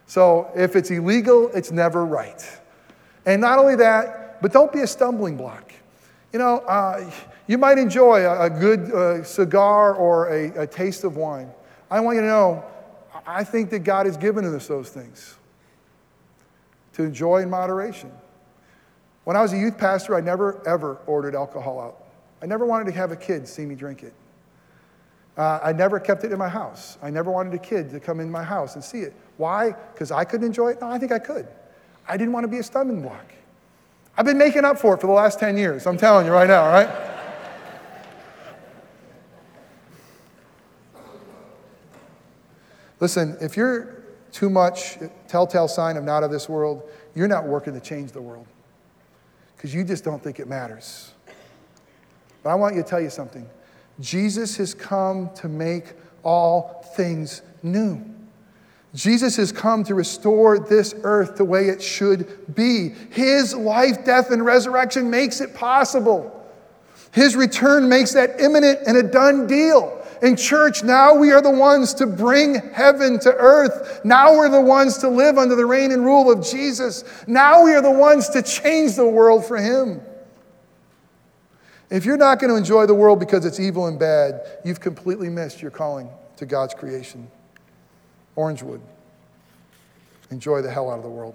So 0.06 0.48
if 0.54 0.76
it's 0.76 0.88
illegal, 0.88 1.50
it's 1.52 1.72
never 1.72 2.06
right. 2.06 2.42
And 3.26 3.40
not 3.40 3.58
only 3.58 3.74
that, 3.74 4.40
but 4.40 4.52
don't 4.52 4.72
be 4.72 4.82
a 4.82 4.86
stumbling 4.86 5.36
block. 5.36 5.72
You 6.32 6.38
know, 6.38 6.58
uh, 6.58 7.10
you 7.48 7.58
might 7.58 7.76
enjoy 7.76 8.24
a, 8.24 8.44
a 8.46 8.50
good 8.50 8.92
uh, 8.92 9.24
cigar 9.24 9.96
or 9.96 10.28
a, 10.28 10.62
a 10.62 10.66
taste 10.66 11.02
of 11.02 11.16
wine. 11.16 11.50
I 11.90 11.98
want 11.98 12.14
you 12.14 12.20
to 12.20 12.28
know, 12.28 12.64
I 13.26 13.42
think 13.42 13.70
that 13.70 13.80
God 13.80 14.06
has 14.06 14.16
given 14.16 14.44
us 14.54 14.68
those 14.68 14.90
things 14.90 15.36
to 16.92 17.02
enjoy 17.02 17.42
in 17.42 17.50
moderation. 17.50 18.12
When 19.24 19.36
I 19.36 19.42
was 19.42 19.52
a 19.52 19.58
youth 19.58 19.76
pastor, 19.76 20.14
I 20.14 20.20
never, 20.20 20.64
ever 20.68 20.98
ordered 21.06 21.34
alcohol 21.34 21.80
out. 21.80 22.04
I 22.40 22.46
never 22.46 22.64
wanted 22.64 22.84
to 22.84 22.92
have 22.92 23.10
a 23.10 23.16
kid 23.16 23.48
see 23.48 23.66
me 23.66 23.74
drink 23.74 24.04
it. 24.04 24.14
Uh, 25.36 25.60
I 25.62 25.72
never 25.72 26.00
kept 26.00 26.24
it 26.24 26.32
in 26.32 26.38
my 26.38 26.48
house. 26.48 26.96
I 27.02 27.10
never 27.10 27.30
wanted 27.30 27.52
a 27.54 27.58
kid 27.58 27.90
to 27.90 28.00
come 28.00 28.20
in 28.20 28.30
my 28.30 28.42
house 28.42 28.74
and 28.74 28.82
see 28.82 29.00
it. 29.00 29.14
Why? 29.36 29.72
Because 29.92 30.10
I 30.10 30.24
couldn't 30.24 30.46
enjoy 30.46 30.70
it? 30.70 30.80
No, 30.80 30.88
I 30.88 30.98
think 30.98 31.12
I 31.12 31.18
could. 31.18 31.46
I 32.08 32.16
didn't 32.16 32.32
want 32.32 32.44
to 32.44 32.48
be 32.48 32.58
a 32.58 32.62
stumbling 32.62 33.02
block. 33.02 33.26
I've 34.16 34.24
been 34.24 34.38
making 34.38 34.64
up 34.64 34.78
for 34.78 34.94
it 34.94 35.00
for 35.00 35.08
the 35.08 35.12
last 35.12 35.38
10 35.38 35.58
years. 35.58 35.86
I'm 35.86 35.98
telling 35.98 36.26
you 36.26 36.32
right 36.32 36.48
now, 36.48 36.66
right? 36.68 36.88
Listen, 42.98 43.36
if 43.42 43.58
you're 43.58 44.04
too 44.32 44.48
much 44.48 44.98
telltale 45.28 45.68
sign 45.68 45.98
of 45.98 46.04
not 46.04 46.22
of 46.22 46.30
this 46.30 46.48
world, 46.48 46.88
you're 47.14 47.28
not 47.28 47.46
working 47.46 47.74
to 47.74 47.80
change 47.80 48.12
the 48.12 48.22
world 48.22 48.46
because 49.54 49.74
you 49.74 49.84
just 49.84 50.02
don't 50.02 50.22
think 50.22 50.40
it 50.40 50.48
matters. 50.48 51.12
But 52.42 52.50
I 52.50 52.54
want 52.54 52.74
you 52.74 52.82
to 52.82 52.88
tell 52.88 53.00
you 53.00 53.10
something. 53.10 53.46
Jesus 54.00 54.56
has 54.56 54.74
come 54.74 55.30
to 55.36 55.48
make 55.48 55.94
all 56.22 56.84
things 56.96 57.42
new. 57.62 58.04
Jesus 58.94 59.36
has 59.36 59.52
come 59.52 59.84
to 59.84 59.94
restore 59.94 60.58
this 60.58 60.94
earth 61.02 61.36
the 61.36 61.44
way 61.44 61.68
it 61.68 61.82
should 61.82 62.54
be. 62.54 62.90
His 63.10 63.54
life, 63.54 64.04
death, 64.04 64.30
and 64.30 64.44
resurrection 64.44 65.10
makes 65.10 65.40
it 65.40 65.54
possible. 65.54 66.32
His 67.12 67.36
return 67.36 67.88
makes 67.88 68.12
that 68.14 68.40
imminent 68.40 68.80
and 68.86 68.96
a 68.96 69.02
done 69.02 69.46
deal. 69.46 70.02
In 70.22 70.34
church, 70.34 70.82
now 70.82 71.14
we 71.14 71.30
are 71.32 71.42
the 71.42 71.50
ones 71.50 71.92
to 71.94 72.06
bring 72.06 72.54
heaven 72.72 73.18
to 73.20 73.34
earth. 73.34 74.00
Now 74.02 74.34
we're 74.34 74.48
the 74.48 74.60
ones 74.60 74.98
to 74.98 75.08
live 75.08 75.36
under 75.36 75.54
the 75.54 75.66
reign 75.66 75.92
and 75.92 76.04
rule 76.04 76.30
of 76.30 76.44
Jesus. 76.44 77.04
Now 77.26 77.62
we 77.62 77.74
are 77.74 77.82
the 77.82 77.90
ones 77.90 78.30
to 78.30 78.42
change 78.42 78.96
the 78.96 79.06
world 79.06 79.44
for 79.44 79.58
Him. 79.58 80.00
If 81.88 82.04
you're 82.04 82.16
not 82.16 82.40
going 82.40 82.50
to 82.50 82.56
enjoy 82.56 82.86
the 82.86 82.94
world 82.94 83.20
because 83.20 83.44
it's 83.44 83.60
evil 83.60 83.86
and 83.86 83.98
bad, 83.98 84.44
you've 84.64 84.80
completely 84.80 85.28
missed 85.28 85.62
your 85.62 85.70
calling 85.70 86.10
to 86.36 86.46
God's 86.46 86.74
creation. 86.74 87.28
Orangewood. 88.36 88.80
Enjoy 90.30 90.62
the 90.62 90.70
hell 90.70 90.90
out 90.90 90.98
of 90.98 91.04
the 91.04 91.08
world. 91.08 91.34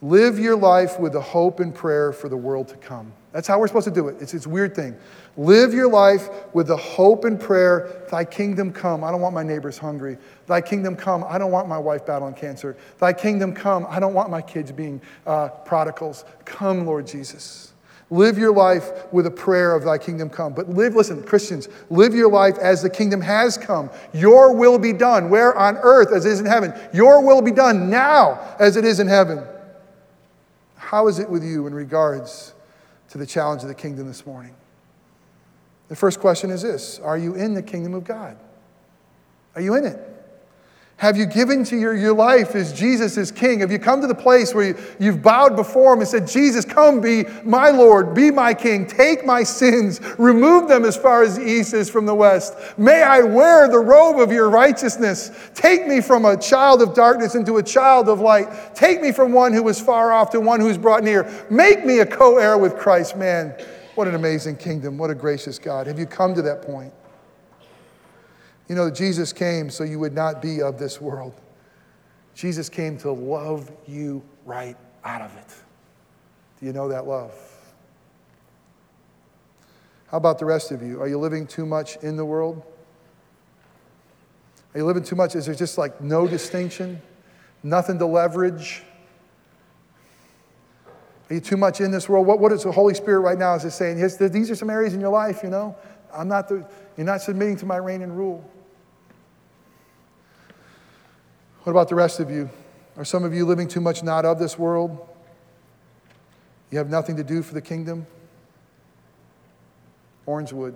Live 0.00 0.38
your 0.38 0.56
life 0.56 1.00
with 1.00 1.12
the 1.12 1.20
hope 1.20 1.58
and 1.58 1.74
prayer 1.74 2.12
for 2.12 2.28
the 2.28 2.36
world 2.36 2.68
to 2.68 2.76
come. 2.76 3.12
That's 3.32 3.46
how 3.46 3.58
we're 3.58 3.66
supposed 3.68 3.84
to 3.84 3.92
do 3.92 4.08
it. 4.08 4.16
It's 4.20 4.32
this 4.32 4.46
weird 4.46 4.74
thing. 4.74 4.96
Live 5.36 5.74
your 5.74 5.88
life 5.88 6.28
with 6.54 6.68
the 6.68 6.76
hope 6.76 7.24
and 7.24 7.38
prayer, 7.38 8.06
Thy 8.10 8.24
kingdom 8.24 8.72
come. 8.72 9.04
I 9.04 9.10
don't 9.10 9.20
want 9.20 9.34
my 9.34 9.42
neighbors 9.42 9.76
hungry. 9.76 10.16
Thy 10.46 10.60
kingdom 10.60 10.96
come. 10.96 11.24
I 11.28 11.36
don't 11.36 11.50
want 11.50 11.68
my 11.68 11.78
wife 11.78 12.06
battling 12.06 12.34
cancer. 12.34 12.76
Thy 12.98 13.12
kingdom 13.12 13.52
come. 13.52 13.86
I 13.88 14.00
don't 14.00 14.14
want 14.14 14.30
my 14.30 14.40
kids 14.40 14.72
being 14.72 15.00
uh, 15.26 15.48
prodigals. 15.48 16.24
Come, 16.46 16.86
Lord 16.86 17.06
Jesus. 17.06 17.74
Live 18.10 18.38
your 18.38 18.54
life 18.54 19.12
with 19.12 19.26
a 19.26 19.30
prayer 19.30 19.74
of 19.74 19.84
thy 19.84 19.98
kingdom 19.98 20.30
come. 20.30 20.54
But 20.54 20.70
live, 20.70 20.94
listen, 20.96 21.22
Christians, 21.22 21.68
live 21.90 22.14
your 22.14 22.30
life 22.30 22.56
as 22.56 22.80
the 22.80 22.88
kingdom 22.88 23.20
has 23.20 23.58
come. 23.58 23.90
Your 24.14 24.54
will 24.54 24.78
be 24.78 24.94
done, 24.94 25.28
where 25.28 25.54
on 25.54 25.76
earth 25.76 26.12
as 26.12 26.24
it 26.24 26.30
is 26.30 26.40
in 26.40 26.46
heaven. 26.46 26.72
Your 26.94 27.22
will 27.22 27.42
be 27.42 27.52
done 27.52 27.90
now 27.90 28.56
as 28.58 28.76
it 28.76 28.86
is 28.86 28.98
in 28.98 29.08
heaven. 29.08 29.44
How 30.76 31.06
is 31.08 31.18
it 31.18 31.28
with 31.28 31.44
you 31.44 31.66
in 31.66 31.74
regards 31.74 32.54
to 33.10 33.18
the 33.18 33.26
challenge 33.26 33.62
of 33.62 33.68
the 33.68 33.74
kingdom 33.74 34.06
this 34.06 34.26
morning? 34.26 34.54
The 35.88 35.96
first 35.96 36.20
question 36.20 36.50
is 36.50 36.62
this 36.62 36.98
Are 37.00 37.18
you 37.18 37.34
in 37.34 37.54
the 37.54 37.62
kingdom 37.62 37.94
of 37.94 38.04
God? 38.04 38.36
Are 39.54 39.60
you 39.60 39.74
in 39.74 39.84
it? 39.84 39.98
Have 40.98 41.16
you 41.16 41.26
given 41.26 41.62
to 41.62 41.76
your, 41.76 41.94
your 41.94 42.12
life 42.12 42.56
as 42.56 42.72
Jesus 42.72 43.16
is 43.16 43.30
King? 43.30 43.60
Have 43.60 43.70
you 43.70 43.78
come 43.78 44.00
to 44.00 44.08
the 44.08 44.16
place 44.16 44.52
where 44.52 44.70
you, 44.70 44.78
you've 44.98 45.22
bowed 45.22 45.54
before 45.54 45.92
Him 45.92 46.00
and 46.00 46.08
said, 46.08 46.26
Jesus, 46.26 46.64
come 46.64 47.00
be 47.00 47.24
my 47.44 47.70
Lord, 47.70 48.14
be 48.14 48.32
my 48.32 48.52
King, 48.52 48.84
take 48.84 49.24
my 49.24 49.44
sins, 49.44 50.00
remove 50.18 50.68
them 50.68 50.84
as 50.84 50.96
far 50.96 51.22
as 51.22 51.36
the 51.36 51.48
east 51.48 51.72
is 51.72 51.88
from 51.88 52.04
the 52.04 52.16
west. 52.16 52.56
May 52.76 53.04
I 53.04 53.20
wear 53.20 53.68
the 53.68 53.78
robe 53.78 54.18
of 54.18 54.32
your 54.32 54.50
righteousness. 54.50 55.30
Take 55.54 55.86
me 55.86 56.00
from 56.00 56.24
a 56.24 56.36
child 56.36 56.82
of 56.82 56.94
darkness 56.94 57.36
into 57.36 57.58
a 57.58 57.62
child 57.62 58.08
of 58.08 58.18
light. 58.18 58.74
Take 58.74 59.00
me 59.00 59.12
from 59.12 59.32
one 59.32 59.52
who 59.52 59.62
was 59.62 59.80
far 59.80 60.10
off 60.10 60.30
to 60.30 60.40
one 60.40 60.58
who's 60.58 60.78
brought 60.78 61.04
near. 61.04 61.30
Make 61.48 61.86
me 61.86 62.00
a 62.00 62.06
co 62.06 62.38
heir 62.38 62.58
with 62.58 62.76
Christ. 62.76 63.16
Man, 63.16 63.54
what 63.94 64.08
an 64.08 64.16
amazing 64.16 64.56
kingdom. 64.56 64.98
What 64.98 65.10
a 65.10 65.14
gracious 65.14 65.60
God. 65.60 65.86
Have 65.86 66.00
you 66.00 66.06
come 66.06 66.34
to 66.34 66.42
that 66.42 66.62
point? 66.62 66.92
You 68.68 68.74
know, 68.74 68.90
Jesus 68.90 69.32
came 69.32 69.70
so 69.70 69.84
you 69.84 69.98
would 69.98 70.14
not 70.14 70.42
be 70.42 70.60
of 70.60 70.78
this 70.78 71.00
world. 71.00 71.34
Jesus 72.34 72.68
came 72.68 72.98
to 72.98 73.10
love 73.10 73.70
you 73.86 74.22
right 74.44 74.76
out 75.04 75.22
of 75.22 75.34
it. 75.36 75.54
Do 76.60 76.66
you 76.66 76.72
know 76.72 76.88
that 76.88 77.06
love? 77.06 77.32
How 80.10 80.18
about 80.18 80.38
the 80.38 80.44
rest 80.44 80.70
of 80.70 80.82
you? 80.82 81.00
Are 81.00 81.08
you 81.08 81.18
living 81.18 81.46
too 81.46 81.66
much 81.66 81.96
in 81.96 82.16
the 82.16 82.24
world? 82.24 82.62
Are 84.74 84.78
you 84.78 84.84
living 84.84 85.02
too 85.02 85.16
much? 85.16 85.34
Is 85.34 85.46
there 85.46 85.54
just 85.54 85.78
like 85.78 86.00
no 86.00 86.26
distinction? 86.26 87.00
Nothing 87.62 87.98
to 87.98 88.06
leverage? 88.06 88.82
Are 91.30 91.34
you 91.34 91.40
too 91.40 91.56
much 91.56 91.80
in 91.80 91.90
this 91.90 92.08
world? 92.08 92.26
What, 92.26 92.38
what 92.38 92.52
is 92.52 92.64
the 92.64 92.72
Holy 92.72 92.94
Spirit 92.94 93.20
right 93.20 93.38
now? 93.38 93.54
Is 93.54 93.64
it 93.64 93.72
saying, 93.72 93.98
yes, 93.98 94.16
these 94.16 94.50
are 94.50 94.54
some 94.54 94.70
areas 94.70 94.94
in 94.94 95.00
your 95.00 95.10
life, 95.10 95.42
you 95.42 95.50
know? 95.50 95.76
I'm 96.12 96.28
not 96.28 96.48
the, 96.48 96.66
you're 96.96 97.06
not 97.06 97.20
submitting 97.20 97.56
to 97.56 97.66
my 97.66 97.76
reign 97.76 98.02
and 98.02 98.16
rule. 98.16 98.48
What 101.64 101.72
about 101.72 101.88
the 101.88 101.94
rest 101.94 102.20
of 102.20 102.30
you? 102.30 102.48
Are 102.96 103.04
some 103.04 103.24
of 103.24 103.34
you 103.34 103.44
living 103.44 103.68
too 103.68 103.80
much 103.80 104.02
not 104.02 104.24
of 104.24 104.38
this 104.38 104.58
world? 104.58 105.06
You 106.70 106.78
have 106.78 106.90
nothing 106.90 107.16
to 107.16 107.24
do 107.24 107.42
for 107.42 107.54
the 107.54 107.62
kingdom? 107.62 108.06
Orangewood, 110.26 110.74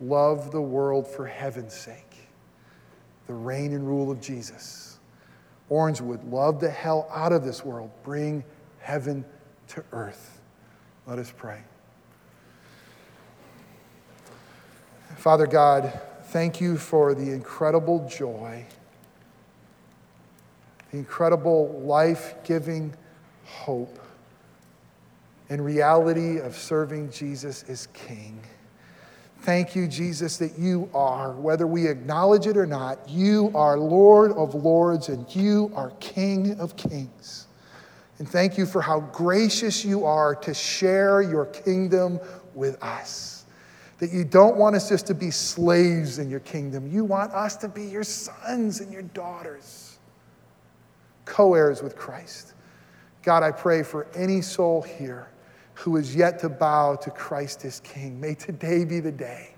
love 0.00 0.50
the 0.50 0.60
world 0.60 1.06
for 1.06 1.26
heaven's 1.26 1.74
sake. 1.74 2.28
The 3.26 3.34
reign 3.34 3.72
and 3.72 3.86
rule 3.86 4.10
of 4.10 4.20
Jesus. 4.20 4.98
Orangewood, 5.70 6.30
love 6.30 6.60
the 6.60 6.70
hell 6.70 7.08
out 7.12 7.32
of 7.32 7.44
this 7.44 7.64
world. 7.64 7.90
Bring 8.02 8.44
heaven 8.80 9.24
to 9.68 9.84
earth. 9.92 10.40
Let 11.06 11.18
us 11.18 11.32
pray. 11.36 11.60
Father 15.16 15.46
God, 15.46 16.00
thank 16.24 16.60
you 16.60 16.76
for 16.76 17.14
the 17.14 17.30
incredible 17.30 18.08
joy 18.08 18.66
the 20.92 20.98
incredible 20.98 21.80
life 21.84 22.34
giving 22.44 22.94
hope 23.46 23.98
and 25.48 25.64
reality 25.64 26.38
of 26.38 26.56
serving 26.56 27.10
Jesus 27.10 27.64
as 27.68 27.88
King. 27.88 28.40
Thank 29.40 29.74
you, 29.74 29.88
Jesus, 29.88 30.36
that 30.36 30.56
you 30.58 30.88
are, 30.94 31.32
whether 31.32 31.66
we 31.66 31.88
acknowledge 31.88 32.46
it 32.46 32.56
or 32.56 32.66
not, 32.66 33.08
you 33.08 33.50
are 33.54 33.76
Lord 33.76 34.32
of 34.32 34.54
lords 34.54 35.08
and 35.08 35.26
you 35.34 35.72
are 35.74 35.90
King 35.98 36.58
of 36.60 36.76
kings. 36.76 37.48
And 38.18 38.28
thank 38.28 38.56
you 38.56 38.66
for 38.66 38.80
how 38.80 39.00
gracious 39.00 39.84
you 39.84 40.04
are 40.04 40.34
to 40.36 40.54
share 40.54 41.22
your 41.22 41.46
kingdom 41.46 42.20
with 42.54 42.80
us. 42.82 43.46
That 43.98 44.12
you 44.12 44.24
don't 44.24 44.56
want 44.56 44.76
us 44.76 44.88
just 44.88 45.06
to 45.08 45.14
be 45.14 45.30
slaves 45.30 46.18
in 46.18 46.30
your 46.30 46.40
kingdom, 46.40 46.86
you 46.86 47.04
want 47.04 47.32
us 47.32 47.56
to 47.56 47.68
be 47.68 47.84
your 47.84 48.04
sons 48.04 48.80
and 48.80 48.92
your 48.92 49.02
daughters 49.02 49.92
co 51.24 51.54
heirs 51.54 51.82
with 51.82 51.96
Christ. 51.96 52.54
God, 53.22 53.42
I 53.42 53.52
pray 53.52 53.82
for 53.82 54.06
any 54.14 54.40
soul 54.40 54.82
here 54.82 55.28
who 55.74 55.96
is 55.96 56.14
yet 56.14 56.38
to 56.40 56.48
bow 56.48 56.96
to 56.96 57.10
Christ 57.10 57.64
as 57.64 57.80
King. 57.80 58.20
May 58.20 58.34
today 58.34 58.84
be 58.84 59.00
the 59.00 59.12
day 59.12 59.54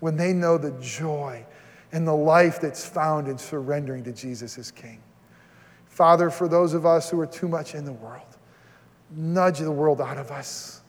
when 0.00 0.16
they 0.16 0.32
know 0.32 0.56
the 0.58 0.70
joy 0.80 1.44
and 1.92 2.06
the 2.06 2.14
life 2.14 2.60
that's 2.60 2.84
found 2.84 3.28
in 3.28 3.38
surrendering 3.38 4.04
to 4.04 4.12
Jesus 4.12 4.58
as 4.58 4.70
King. 4.70 5.00
Father, 5.86 6.30
for 6.30 6.48
those 6.48 6.74
of 6.74 6.86
us 6.86 7.10
who 7.10 7.18
are 7.20 7.26
too 7.26 7.48
much 7.48 7.74
in 7.74 7.84
the 7.84 7.92
world, 7.92 8.36
nudge 9.10 9.58
the 9.58 9.72
world 9.72 10.00
out 10.00 10.16
of 10.16 10.30
us. 10.30 10.82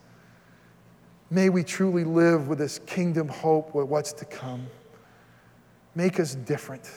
May 1.30 1.48
we 1.48 1.62
truly 1.62 2.04
live 2.04 2.48
with 2.48 2.58
this 2.58 2.78
kingdom 2.80 3.28
hope 3.28 3.74
with 3.74 3.86
what's 3.86 4.12
to 4.14 4.24
come. 4.24 4.66
Make 5.94 6.20
us 6.20 6.34
different. 6.34 6.88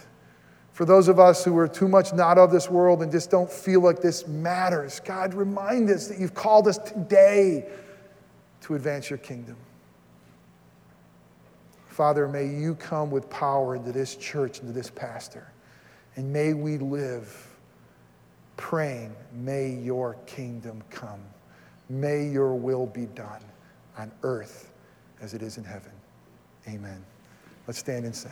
For 0.74 0.86
those 0.86 1.08
of 1.08 1.20
us 1.20 1.46
who 1.46 1.56
are 1.58 1.68
too 1.68 1.88
much 1.88 2.14
not 2.14 2.40
of 2.40 2.52
this 2.52 2.70
world 2.70 3.04
and 3.04 3.12
just 3.12 3.30
don't 3.30 3.50
feel 3.50 3.82
like 3.82 4.02
this 4.02 4.28
matters, 4.28 5.00
God, 5.00 5.36
remind 5.36 5.90
us 5.90 6.08
that 6.08 6.20
you've 6.20 6.34
called 6.34 6.68
us 6.68 6.80
today 6.80 7.70
to 8.62 8.76
advance 8.76 9.10
your 9.10 9.20
kingdom. 9.20 9.56
Father, 11.88 12.28
may 12.28 12.48
you 12.48 12.74
come 12.74 13.12
with 13.12 13.30
power 13.30 13.76
into 13.76 13.92
this 13.92 14.16
church, 14.16 14.62
into 14.62 14.74
this 14.74 14.90
pastor, 14.90 15.48
and 16.16 16.34
may 16.34 16.56
we 16.56 16.80
live 16.80 17.54
praying, 18.58 19.16
may 19.34 19.70
your 19.70 20.16
kingdom 20.26 20.82
come. 20.90 21.20
May 21.90 22.28
your 22.28 22.56
will 22.56 22.88
be 22.88 23.06
done 23.08 23.44
on 23.98 24.12
earth 24.24 24.72
as 25.22 25.34
it 25.34 25.44
is 25.44 25.58
in 25.58 25.64
heaven. 25.64 25.92
Amen. 26.68 27.04
Let's 27.68 27.80
stand 27.80 28.06
and 28.06 28.16
sing. 28.16 28.32